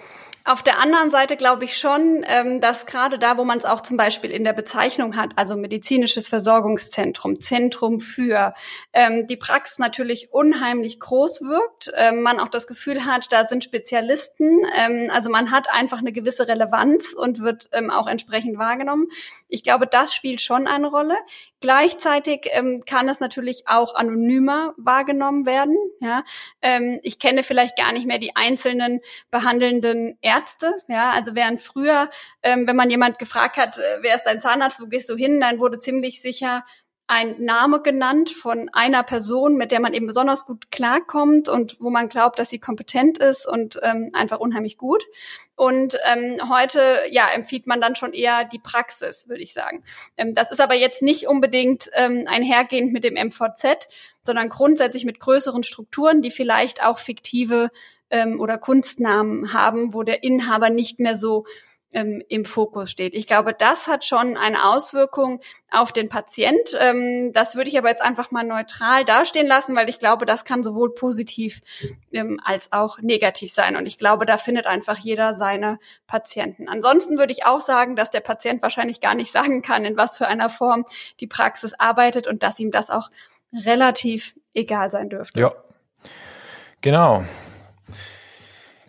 [0.45, 3.79] Auf der anderen Seite glaube ich schon, ähm, dass gerade da, wo man es auch
[3.79, 8.53] zum Beispiel in der Bezeichnung hat, also medizinisches Versorgungszentrum, Zentrum für,
[8.91, 11.93] ähm, die Praxis natürlich unheimlich groß wirkt.
[11.95, 14.65] Ähm, man auch das Gefühl hat, da sind Spezialisten.
[15.09, 19.07] Also man hat einfach eine gewisse Relevanz und wird auch entsprechend wahrgenommen.
[19.47, 21.15] Ich glaube, das spielt schon eine Rolle.
[21.63, 25.77] Gleichzeitig ähm, kann es natürlich auch anonymer wahrgenommen werden.
[26.01, 26.25] Ja?
[26.61, 28.99] Ähm, ich kenne vielleicht gar nicht mehr die einzelnen
[29.31, 30.73] behandelnden Ärzte.
[30.89, 31.11] Ja?
[31.11, 32.09] Also während früher,
[32.41, 35.39] ähm, wenn man jemand gefragt hat, äh, wer ist dein Zahnarzt, wo gehst du hin,
[35.39, 36.65] dann wurde ziemlich sicher
[37.07, 41.89] ein Name genannt von einer Person, mit der man eben besonders gut klarkommt und wo
[41.89, 45.03] man glaubt, dass sie kompetent ist und ähm, einfach unheimlich gut.
[45.55, 49.83] Und ähm, heute ja empfiehlt man dann schon eher die Praxis, würde ich sagen.
[50.15, 53.87] Ähm, das ist aber jetzt nicht unbedingt ähm, einhergehend mit dem MVZ,
[54.23, 57.69] sondern grundsätzlich mit größeren Strukturen, die vielleicht auch fiktive
[58.09, 61.45] ähm, oder Kunstnamen haben, wo der Inhaber nicht mehr so
[61.93, 63.13] ähm, im Fokus steht.
[63.13, 65.39] Ich glaube, das hat schon eine Auswirkung
[65.71, 66.77] auf den Patient.
[66.79, 70.45] Ähm, das würde ich aber jetzt einfach mal neutral dastehen lassen, weil ich glaube, das
[70.45, 71.61] kann sowohl positiv
[72.11, 73.75] ähm, als auch negativ sein.
[73.75, 76.67] Und ich glaube, da findet einfach jeder seine Patienten.
[76.67, 80.17] Ansonsten würde ich auch sagen, dass der Patient wahrscheinlich gar nicht sagen kann, in was
[80.17, 80.85] für einer Form
[81.19, 83.09] die Praxis arbeitet und dass ihm das auch
[83.53, 85.39] relativ egal sein dürfte.
[85.39, 85.53] Ja,
[86.81, 87.23] genau.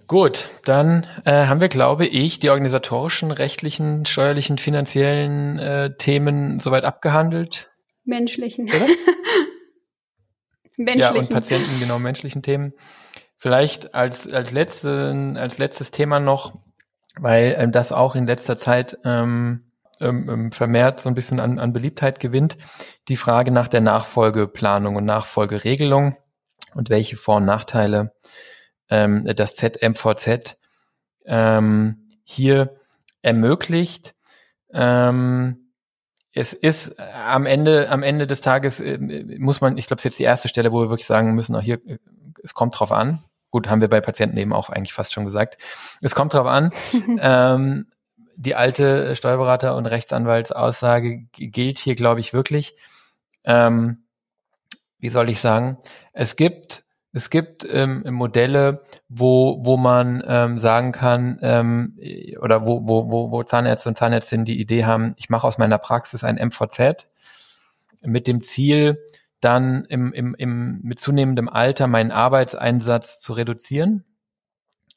[0.07, 6.85] Gut, dann äh, haben wir, glaube ich, die organisatorischen, rechtlichen, steuerlichen, finanziellen äh, Themen soweit
[6.85, 7.71] abgehandelt.
[8.05, 8.65] Menschlichen.
[10.77, 10.99] menschlichen.
[10.99, 12.75] Ja, und Patienten, genau, menschlichen Themen.
[13.37, 16.55] Vielleicht als, als, letzten, als letztes Thema noch,
[17.19, 21.59] weil ähm, das auch in letzter Zeit ähm, ähm, ähm, vermehrt so ein bisschen an,
[21.59, 22.57] an Beliebtheit gewinnt,
[23.09, 26.17] die Frage nach der Nachfolgeplanung und Nachfolgeregelung
[26.75, 28.13] und welche Vor- und Nachteile
[28.91, 30.59] ähm, das ZMVZ
[31.27, 32.77] ähm, hier
[33.23, 34.15] ermöglicht.
[34.73, 35.71] Ähm,
[36.33, 38.99] es ist am Ende, am Ende des Tages äh,
[39.39, 41.55] muss man, ich glaube, es ist jetzt die erste Stelle, wo wir wirklich sagen müssen,
[41.55, 41.81] auch hier,
[42.43, 43.25] es kommt drauf an.
[43.51, 45.59] Gut, haben wir bei Patienten eben auch eigentlich fast schon gesagt.
[46.01, 46.73] Es kommt drauf an.
[47.21, 47.87] ähm,
[48.37, 52.75] die alte Steuerberater- und Rechtsanwaltsaussage gilt hier, glaube ich, wirklich.
[53.45, 54.05] Ähm,
[54.99, 55.79] wie soll ich sagen?
[56.13, 56.84] Es gibt
[57.17, 61.97] es gibt ähm, Modelle, wo, wo man ähm, sagen kann, ähm,
[62.41, 65.79] oder wo, wo, wo, wo Zahnärzte und Zahnärztinnen die Idee haben, ich mache aus meiner
[65.79, 67.07] Praxis ein MVZ
[68.03, 68.99] mit dem Ziel,
[69.39, 74.05] dann im, im, im, mit zunehmendem Alter meinen Arbeitseinsatz zu reduzieren.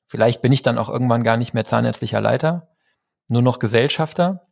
[0.08, 2.70] Vielleicht bin ich dann auch irgendwann gar nicht mehr zahnärztlicher Leiter,
[3.28, 4.47] nur noch Gesellschafter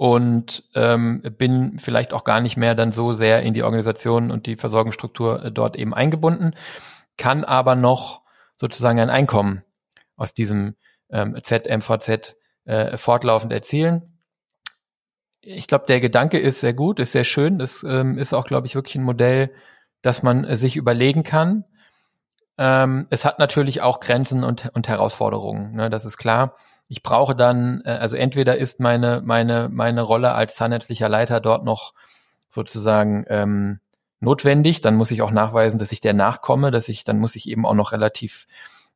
[0.00, 4.46] und ähm, bin vielleicht auch gar nicht mehr dann so sehr in die Organisation und
[4.46, 6.54] die Versorgungsstruktur äh, dort eben eingebunden,
[7.18, 8.22] kann aber noch
[8.56, 9.62] sozusagen ein Einkommen
[10.16, 10.74] aus diesem
[11.10, 12.34] ähm, ZMVZ
[12.64, 14.18] äh, fortlaufend erzielen.
[15.42, 17.58] Ich glaube, der Gedanke ist sehr gut, ist sehr schön.
[17.58, 19.52] Das ähm, ist auch, glaube ich, wirklich ein Modell,
[20.00, 21.66] das man äh, sich überlegen kann.
[22.56, 26.56] Ähm, es hat natürlich auch Grenzen und, und Herausforderungen, ne, das ist klar
[26.90, 31.64] ich brauche dann, äh, also entweder ist meine, meine, meine Rolle als zahnärztlicher Leiter dort
[31.64, 31.94] noch
[32.48, 33.78] sozusagen ähm,
[34.18, 37.48] notwendig, dann muss ich auch nachweisen, dass ich der nachkomme, dass ich, dann muss ich
[37.48, 38.48] eben auch noch relativ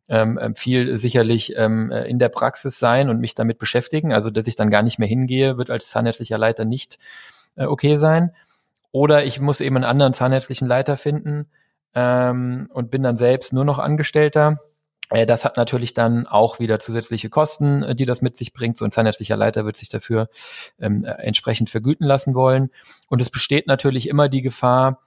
[0.09, 4.13] ähm, ähm viel sicherlich ähm, äh, in der Praxis sein und mich damit beschäftigen.
[4.13, 6.99] Also dass ich dann gar nicht mehr hingehe, wird als zahnärztlicher Leiter nicht
[7.55, 8.33] äh, okay sein.
[8.91, 11.47] Oder ich muss eben einen anderen zahnärztlichen Leiter finden
[11.95, 14.59] ähm, und bin dann selbst nur noch Angestellter
[15.11, 18.77] das hat natürlich dann auch wieder zusätzliche Kosten, äh, die das mit sich bringt.
[18.79, 20.29] So ein zahnärztlicher Leiter wird sich dafür
[20.81, 22.71] ähm, äh, entsprechend vergüten lassen wollen.
[23.09, 25.01] Und es besteht natürlich immer die Gefahr,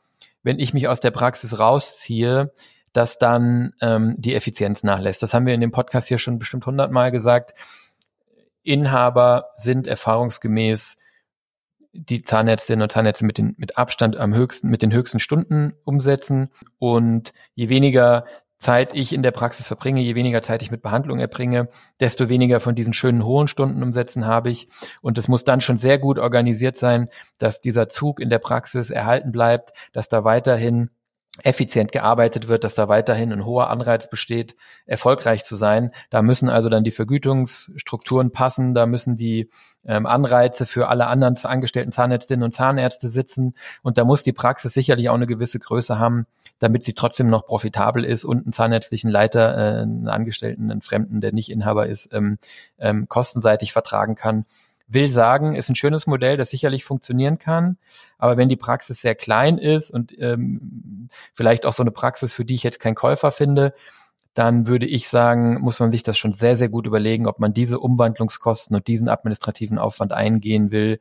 [0.44, 2.54] wenn ich mich aus der Praxis rausziehe,
[2.94, 5.22] dass dann ähm, die Effizienz nachlässt.
[5.22, 7.54] Das haben wir in dem Podcast hier schon bestimmt hundertmal gesagt.
[8.64, 10.98] Inhaber sind erfahrungsgemäß
[11.94, 16.50] die Zahnärztinnen und Zahnärzte mit, den, mit Abstand am höchsten, mit den höchsten Stunden umsetzen.
[16.80, 18.26] Und je weniger
[18.60, 22.60] Zeit ich in der Praxis verbringe, je weniger Zeit ich mit Behandlung erbringe, desto weniger
[22.60, 24.68] von diesen schönen hohen Stundenumsätzen habe ich.
[25.02, 28.90] Und es muss dann schon sehr gut organisiert sein, dass dieser Zug in der Praxis
[28.90, 30.90] erhalten bleibt, dass da weiterhin
[31.44, 35.92] effizient gearbeitet wird, dass da weiterhin ein hoher Anreiz besteht, erfolgreich zu sein.
[36.10, 39.50] Da müssen also dann die Vergütungsstrukturen passen, da müssen die
[39.86, 44.74] ähm, Anreize für alle anderen angestellten Zahnärztinnen und Zahnärzte sitzen und da muss die Praxis
[44.74, 46.26] sicherlich auch eine gewisse Größe haben,
[46.60, 51.22] damit sie trotzdem noch profitabel ist und einen zahnärztlichen Leiter, äh, einen Angestellten, einen Fremden,
[51.22, 52.38] der nicht Inhaber ist, ähm,
[52.80, 54.46] ähm, kostenseitig vertragen kann
[54.88, 57.78] will sagen, ist ein schönes Modell, das sicherlich funktionieren kann.
[58.18, 62.46] Aber wenn die Praxis sehr klein ist und ähm, vielleicht auch so eine Praxis, für
[62.46, 63.74] die ich jetzt keinen Käufer finde,
[64.34, 67.54] dann würde ich sagen, muss man sich das schon sehr, sehr gut überlegen, ob man
[67.54, 71.00] diese Umwandlungskosten und diesen administrativen Aufwand eingehen will,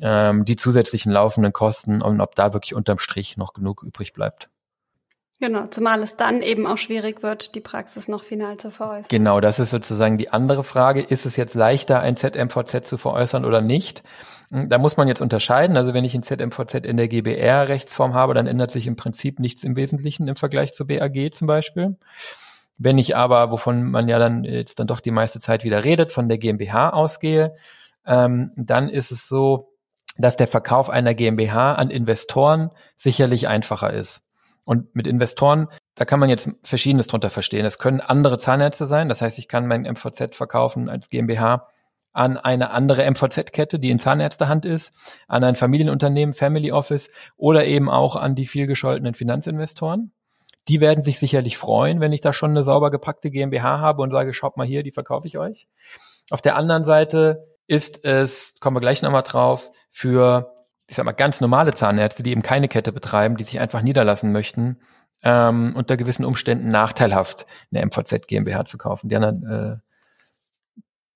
[0.00, 4.48] ähm, die zusätzlichen laufenden Kosten und ob da wirklich unterm Strich noch genug übrig bleibt.
[5.42, 9.08] Genau, zumal es dann eben auch schwierig wird, die Praxis noch final zu veräußern.
[9.08, 11.02] Genau, das ist sozusagen die andere Frage.
[11.02, 14.04] Ist es jetzt leichter, ein ZMVZ zu veräußern oder nicht?
[14.52, 15.76] Hm, da muss man jetzt unterscheiden.
[15.76, 19.64] Also wenn ich ein ZMVZ in der GBR-Rechtsform habe, dann ändert sich im Prinzip nichts
[19.64, 21.96] im Wesentlichen im Vergleich zu BAG zum Beispiel.
[22.78, 26.12] Wenn ich aber, wovon man ja dann jetzt dann doch die meiste Zeit wieder redet,
[26.12, 27.56] von der GmbH ausgehe,
[28.06, 29.72] ähm, dann ist es so,
[30.16, 34.22] dass der Verkauf einer GmbH an Investoren sicherlich einfacher ist.
[34.64, 37.66] Und mit Investoren, da kann man jetzt Verschiedenes drunter verstehen.
[37.66, 39.08] Es können andere Zahnärzte sein.
[39.08, 41.68] Das heißt, ich kann mein MVZ verkaufen als GmbH
[42.12, 44.92] an eine andere MVZ-Kette, die in Zahnärztehand ist,
[45.28, 50.12] an ein Familienunternehmen, Family Office oder eben auch an die vielgescholtenen Finanzinvestoren.
[50.68, 54.10] Die werden sich sicherlich freuen, wenn ich da schon eine sauber gepackte GmbH habe und
[54.10, 55.66] sage, schaut mal hier, die verkaufe ich euch.
[56.30, 60.52] Auf der anderen Seite ist es, kommen wir gleich nochmal drauf, für
[60.92, 64.30] ich sag mal, ganz normale Zahnärzte, die eben keine Kette betreiben, die sich einfach niederlassen
[64.30, 64.78] möchten,
[65.22, 69.08] ähm, unter gewissen Umständen nachteilhaft eine MVZ GmbH zu kaufen.
[69.08, 69.76] Diana, äh,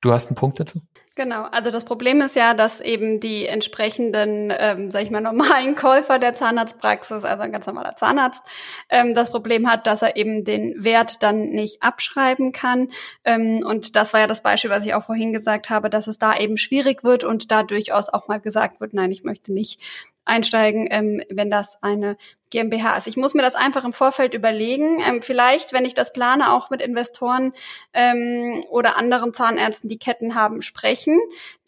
[0.00, 0.80] Du hast einen Punkt dazu?
[1.18, 5.74] Genau, also das Problem ist ja, dass eben die entsprechenden, ähm, sag ich mal, normalen
[5.74, 8.42] Käufer der Zahnarztpraxis, also ein ganz normaler Zahnarzt,
[8.90, 12.88] ähm, das Problem hat, dass er eben den Wert dann nicht abschreiben kann.
[13.24, 16.18] Ähm, und das war ja das Beispiel, was ich auch vorhin gesagt habe, dass es
[16.18, 19.80] da eben schwierig wird und da durchaus auch mal gesagt wird, nein, ich möchte nicht
[20.26, 22.16] einsteigen, ähm, wenn das eine
[22.50, 23.08] GmbH ist.
[23.08, 25.00] Ich muss mir das einfach im Vorfeld überlegen.
[25.06, 27.52] Ähm, vielleicht, wenn ich das plane, auch mit Investoren
[27.92, 31.18] ähm, oder anderen Zahnärzten, die Ketten haben, sprechen.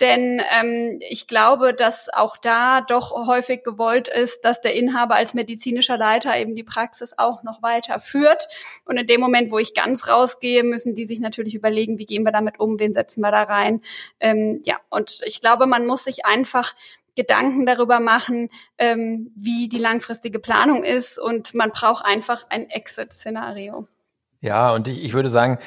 [0.01, 5.35] Denn ähm, ich glaube, dass auch da doch häufig gewollt ist, dass der Inhaber als
[5.35, 8.47] medizinischer Leiter eben die Praxis auch noch weiter führt.
[8.85, 12.23] Und in dem Moment, wo ich ganz rausgehe, müssen die sich natürlich überlegen, wie gehen
[12.23, 13.83] wir damit um, wen setzen wir da rein.
[14.21, 16.75] Ähm, ja, und ich glaube, man muss sich einfach
[17.19, 18.49] Gedanken darüber machen,
[18.79, 23.89] ähm, wie die langfristige Planung ist und man braucht einfach ein Exit-Szenario.
[24.41, 25.59] Ja, und ich, ich würde sagen,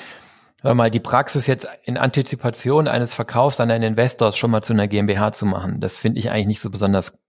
[0.63, 4.73] Hör mal, die Praxis jetzt in Antizipation eines Verkaufs an einen Investor schon mal zu
[4.73, 7.19] einer GmbH zu machen, das finde ich eigentlich nicht so besonders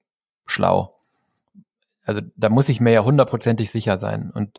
[0.44, 0.98] schlau.
[2.04, 4.30] Also da muss ich mir ja hundertprozentig sicher sein.
[4.34, 4.58] Und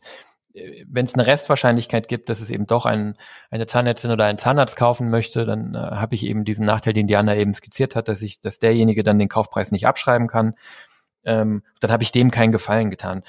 [0.88, 3.18] wenn es eine Restwahrscheinlichkeit gibt, dass es eben doch ein,
[3.50, 7.08] eine Zahnärztin oder ein Zahnarzt kaufen möchte, dann äh, habe ich eben diesen Nachteil, den
[7.08, 10.56] Diana eben skizziert hat, dass ich, dass derjenige dann den Kaufpreis nicht abschreiben kann.
[11.24, 13.24] Ähm, dann habe ich dem keinen Gefallen getan.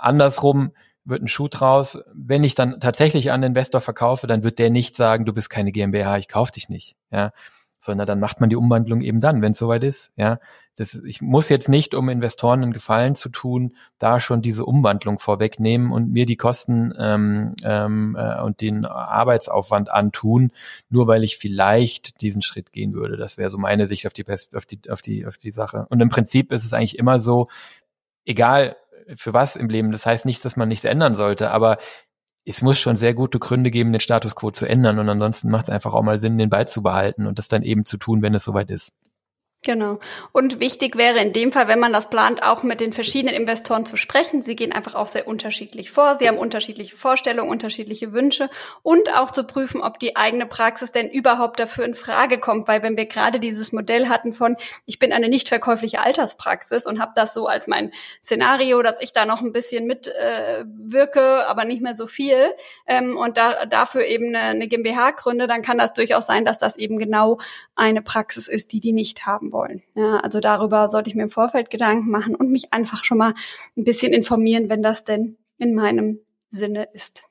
[0.00, 0.72] Andersrum,
[1.06, 1.98] wird ein Schuh draus.
[2.12, 5.48] Wenn ich dann tatsächlich an den Investor verkaufe, dann wird der nicht sagen, du bist
[5.48, 7.32] keine GmbH, ich kauf dich nicht, ja,
[7.80, 10.38] sondern dann macht man die Umwandlung eben dann, wenn es soweit ist, ja.
[10.76, 15.18] Das, ich muss jetzt nicht, um Investoren einen Gefallen zu tun, da schon diese Umwandlung
[15.18, 20.52] vorwegnehmen und mir die Kosten ähm, ähm, äh, und den Arbeitsaufwand antun,
[20.90, 23.16] nur weil ich vielleicht diesen Schritt gehen würde.
[23.16, 25.86] Das wäre so meine Sicht auf die, auf die, auf die, auf die Sache.
[25.88, 27.48] Und im Prinzip ist es eigentlich immer so,
[28.26, 28.76] egal
[29.14, 29.92] für was im Leben.
[29.92, 31.78] Das heißt nicht, dass man nichts ändern sollte, aber
[32.44, 34.98] es muss schon sehr gute Gründe geben, den Status quo zu ändern.
[34.98, 37.62] Und ansonsten macht es einfach auch mal Sinn, den Ball zu behalten und das dann
[37.62, 38.92] eben zu tun, wenn es soweit ist.
[39.66, 39.98] Genau.
[40.30, 43.84] Und wichtig wäre in dem Fall, wenn man das plant, auch mit den verschiedenen Investoren
[43.84, 44.42] zu sprechen.
[44.42, 46.18] Sie gehen einfach auch sehr unterschiedlich vor.
[46.20, 48.48] Sie haben unterschiedliche Vorstellungen, unterschiedliche Wünsche
[48.84, 52.68] und auch zu prüfen, ob die eigene Praxis denn überhaupt dafür in Frage kommt.
[52.68, 57.00] Weil wenn wir gerade dieses Modell hatten von, ich bin eine nicht verkäufliche Alterspraxis und
[57.00, 57.92] habe das so als mein
[58.22, 62.52] Szenario, dass ich da noch ein bisschen mitwirke, äh, aber nicht mehr so viel
[62.86, 66.58] ähm, und da, dafür eben eine, eine GmbH gründe, dann kann das durchaus sein, dass
[66.58, 67.38] das eben genau
[67.74, 69.55] eine Praxis ist, die die nicht haben wollen.
[69.94, 73.34] Ja, also darüber sollte ich mir im Vorfeld Gedanken machen und mich einfach schon mal
[73.76, 77.22] ein bisschen informieren, wenn das denn in meinem Sinne ist.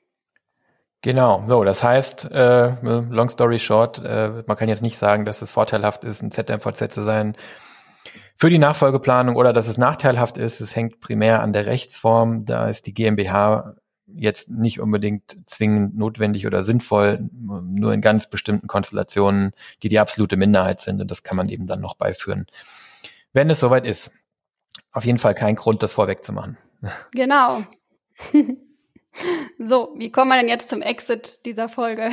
[1.02, 5.42] Genau, so, das heißt, äh, long story short, äh, man kann jetzt nicht sagen, dass
[5.42, 7.36] es vorteilhaft ist, ein ZMVZ zu sein
[8.36, 10.60] für die Nachfolgeplanung oder dass es nachteilhaft ist.
[10.60, 12.44] Es hängt primär an der Rechtsform.
[12.44, 18.68] Da ist die GmbH jetzt nicht unbedingt zwingend notwendig oder sinnvoll, nur in ganz bestimmten
[18.68, 19.52] Konstellationen,
[19.82, 21.00] die die absolute Minderheit sind.
[21.00, 22.46] Und das kann man eben dann noch beiführen,
[23.32, 24.10] wenn es soweit ist.
[24.92, 26.56] Auf jeden Fall kein Grund, das vorwegzumachen.
[27.12, 27.62] Genau.
[29.58, 32.10] so, wie kommen wir denn jetzt zum Exit dieser Folge?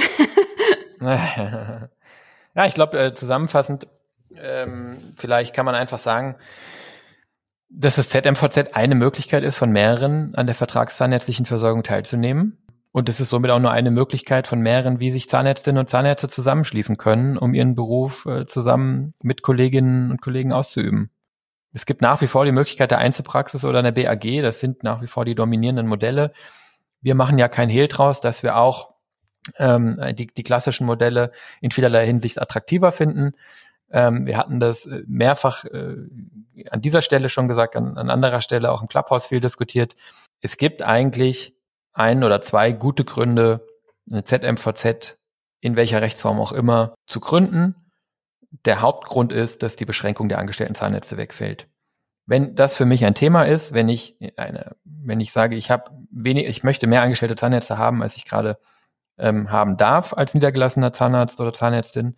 [1.00, 1.90] ja,
[2.66, 3.88] ich glaube, äh, zusammenfassend,
[4.36, 6.36] ähm, vielleicht kann man einfach sagen,
[7.76, 12.58] dass das ZMVZ eine Möglichkeit ist, von mehreren an der vertragszahnärztlichen Versorgung teilzunehmen.
[12.92, 16.28] Und es ist somit auch nur eine Möglichkeit von mehreren, wie sich Zahnärztinnen und Zahnärzte
[16.28, 21.10] zusammenschließen können, um ihren Beruf äh, zusammen mit Kolleginnen und Kollegen auszuüben.
[21.74, 24.44] Es gibt nach wie vor die Möglichkeit der Einzelpraxis oder einer BAG.
[24.44, 26.32] Das sind nach wie vor die dominierenden Modelle.
[27.02, 28.94] Wir machen ja kein Hehl draus, dass wir auch
[29.58, 33.34] ähm, die, die klassischen Modelle in vielerlei Hinsicht attraktiver finden.
[33.94, 35.96] Ähm, wir hatten das äh, mehrfach äh,
[36.70, 39.96] an dieser Stelle schon gesagt, an, an anderer Stelle auch im Clubhouse viel diskutiert.
[40.42, 41.56] Es gibt eigentlich
[41.94, 43.66] ein oder zwei gute Gründe,
[44.12, 45.20] eine ZMVZ
[45.62, 47.76] in welcher Rechtsform auch immer zu gründen.
[48.66, 51.70] Der Hauptgrund ist, dass die Beschränkung der angestellten Zahnnetze wegfällt.
[52.26, 55.92] Wenn das für mich ein Thema ist, wenn ich eine, wenn ich sage, ich habe
[56.12, 58.58] wenig, ich möchte mehr angestellte Zahnnetze haben, als ich gerade
[59.18, 62.18] ähm, haben darf als niedergelassener Zahnarzt oder Zahnärztin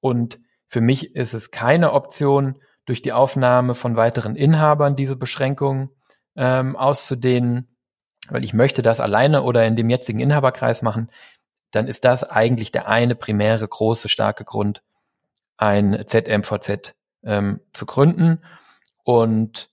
[0.00, 5.90] und für mich ist es keine Option, durch die Aufnahme von weiteren Inhabern diese Beschränkung
[6.36, 7.76] ähm, auszudehnen,
[8.28, 11.10] weil ich möchte das alleine oder in dem jetzigen Inhaberkreis machen,
[11.72, 14.82] dann ist das eigentlich der eine primäre große starke Grund,
[15.56, 16.94] ein ZMVZ
[17.24, 18.42] ähm, zu gründen
[19.02, 19.68] und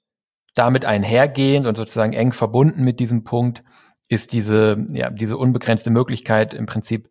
[0.56, 3.64] damit einhergehend und sozusagen eng verbunden mit diesem Punkt
[4.08, 7.10] ist diese ja diese unbegrenzte Möglichkeit im Prinzip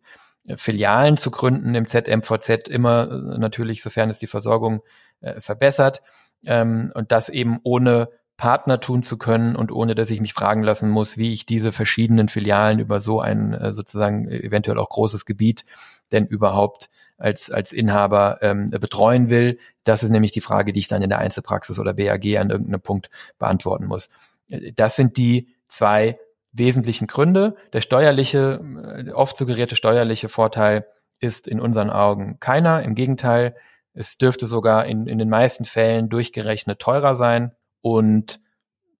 [0.55, 4.81] Filialen zu gründen im ZMVZ immer äh, natürlich, sofern es die Versorgung
[5.21, 6.01] äh, verbessert
[6.45, 10.63] ähm, und das eben ohne Partner tun zu können und ohne, dass ich mich fragen
[10.63, 15.25] lassen muss, wie ich diese verschiedenen Filialen über so ein äh, sozusagen eventuell auch großes
[15.25, 15.65] Gebiet
[16.11, 19.59] denn überhaupt als, als Inhaber ähm, betreuen will.
[19.83, 22.81] Das ist nämlich die Frage, die ich dann in der Einzelpraxis oder BAG an irgendeinem
[22.81, 24.09] Punkt beantworten muss.
[24.49, 26.17] Äh, das sind die zwei
[26.53, 27.55] wesentlichen Gründe.
[27.73, 28.61] Der steuerliche,
[28.95, 30.85] äh, oft suggerierte steuerliche Vorteil
[31.19, 32.83] ist in unseren Augen keiner.
[32.83, 33.55] Im Gegenteil,
[33.93, 37.51] es dürfte sogar in, in den meisten Fällen durchgerechnet teurer sein.
[37.81, 38.39] Und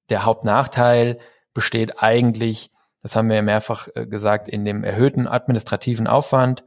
[0.10, 1.20] der Hauptnachteil
[1.54, 6.64] besteht eigentlich, das haben wir mehrfach äh, gesagt, in dem erhöhten administrativen Aufwand,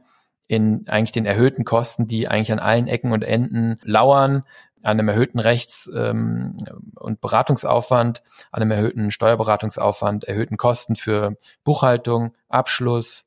[0.47, 4.43] in eigentlich den erhöhten Kosten, die eigentlich an allen Ecken und Enden lauern,
[4.83, 6.57] an einem erhöhten Rechts- ähm,
[6.95, 13.25] und Beratungsaufwand, an einem erhöhten Steuerberatungsaufwand, erhöhten Kosten für Buchhaltung, Abschluss,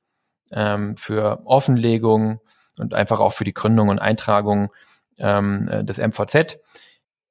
[0.52, 2.40] ähm, für Offenlegung
[2.78, 4.70] und einfach auch für die Gründung und Eintragung
[5.18, 6.58] ähm, des MVZ.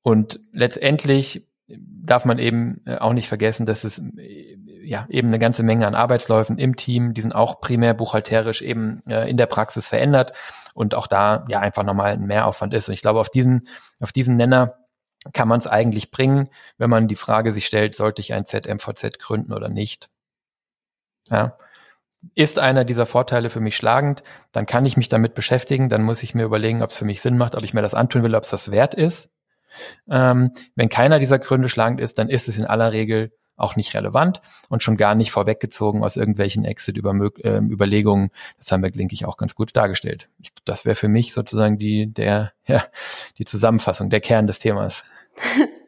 [0.01, 5.39] Und letztendlich darf man eben äh, auch nicht vergessen, dass es äh, ja eben eine
[5.39, 9.45] ganze Menge an Arbeitsläufen im Team, die sind auch primär buchhalterisch eben äh, in der
[9.45, 10.33] Praxis verändert
[10.73, 12.87] und auch da ja einfach nochmal ein Mehraufwand ist.
[12.87, 13.67] Und ich glaube, auf diesen,
[14.01, 14.75] auf diesen Nenner
[15.33, 19.19] kann man es eigentlich bringen, wenn man die Frage sich stellt, sollte ich ein ZMVZ
[19.19, 20.09] gründen oder nicht?
[21.29, 21.57] Ja.
[22.35, 26.23] Ist einer dieser Vorteile für mich schlagend, dann kann ich mich damit beschäftigen, dann muss
[26.23, 28.35] ich mir überlegen, ob es für mich Sinn macht, ob ich mir das antun will,
[28.35, 29.29] ob es das wert ist.
[30.09, 33.93] Ähm, wenn keiner dieser Gründe schlagend ist, dann ist es in aller Regel auch nicht
[33.93, 38.23] relevant und schon gar nicht vorweggezogen aus irgendwelchen Exit-Überlegungen.
[38.23, 40.29] Ähm, das haben wir, denke ich, auch ganz gut dargestellt.
[40.39, 42.83] Ich, das wäre für mich sozusagen die, der, ja,
[43.37, 45.03] die Zusammenfassung, der Kern des Themas.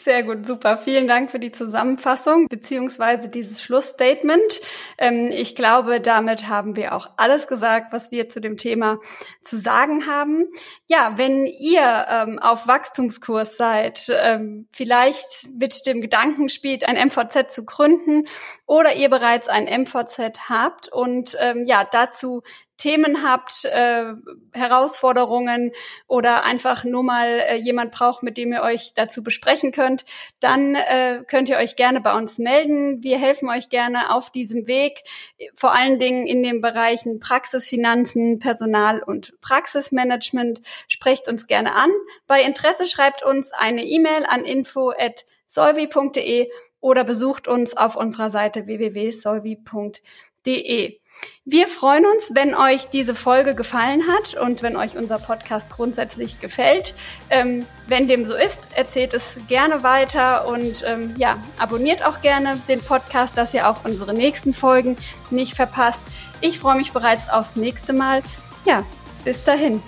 [0.00, 0.76] Sehr gut, super.
[0.76, 4.60] Vielen Dank für die Zusammenfassung beziehungsweise dieses Schlussstatement.
[4.96, 9.00] Ähm, ich glaube, damit haben wir auch alles gesagt, was wir zu dem Thema
[9.42, 10.44] zu sagen haben.
[10.86, 17.52] Ja, wenn ihr ähm, auf Wachstumskurs seid, ähm, vielleicht mit dem Gedanken spielt, ein MVZ
[17.52, 18.28] zu gründen
[18.66, 22.42] oder ihr bereits ein MVZ habt und ja, dazu
[22.78, 24.14] Themen habt, äh,
[24.52, 25.72] Herausforderungen
[26.06, 30.06] oder einfach nur mal äh, jemand braucht, mit dem ihr euch dazu besprechen könnt,
[30.40, 33.02] dann äh, könnt ihr euch gerne bei uns melden.
[33.02, 35.02] Wir helfen euch gerne auf diesem Weg,
[35.54, 40.60] vor allen Dingen in den Bereichen Praxisfinanzen, Personal und Praxismanagement.
[40.86, 41.90] Sprecht uns gerne an.
[42.26, 46.48] Bei Interesse schreibt uns eine E-Mail an info@solvi.de
[46.80, 51.00] oder besucht uns auf unserer Seite www.solvi.de.
[51.44, 56.40] Wir freuen uns, wenn euch diese Folge gefallen hat und wenn euch unser Podcast grundsätzlich
[56.40, 56.94] gefällt.
[57.30, 62.60] Ähm, wenn dem so ist, erzählt es gerne weiter und ähm, ja, abonniert auch gerne
[62.68, 64.98] den Podcast, dass ihr auch unsere nächsten Folgen
[65.30, 66.02] nicht verpasst.
[66.42, 68.22] Ich freue mich bereits aufs nächste Mal.
[68.66, 68.84] Ja,
[69.24, 69.82] bis dahin.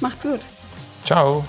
[0.00, 0.40] Macht's gut.
[1.06, 1.44] Ciao.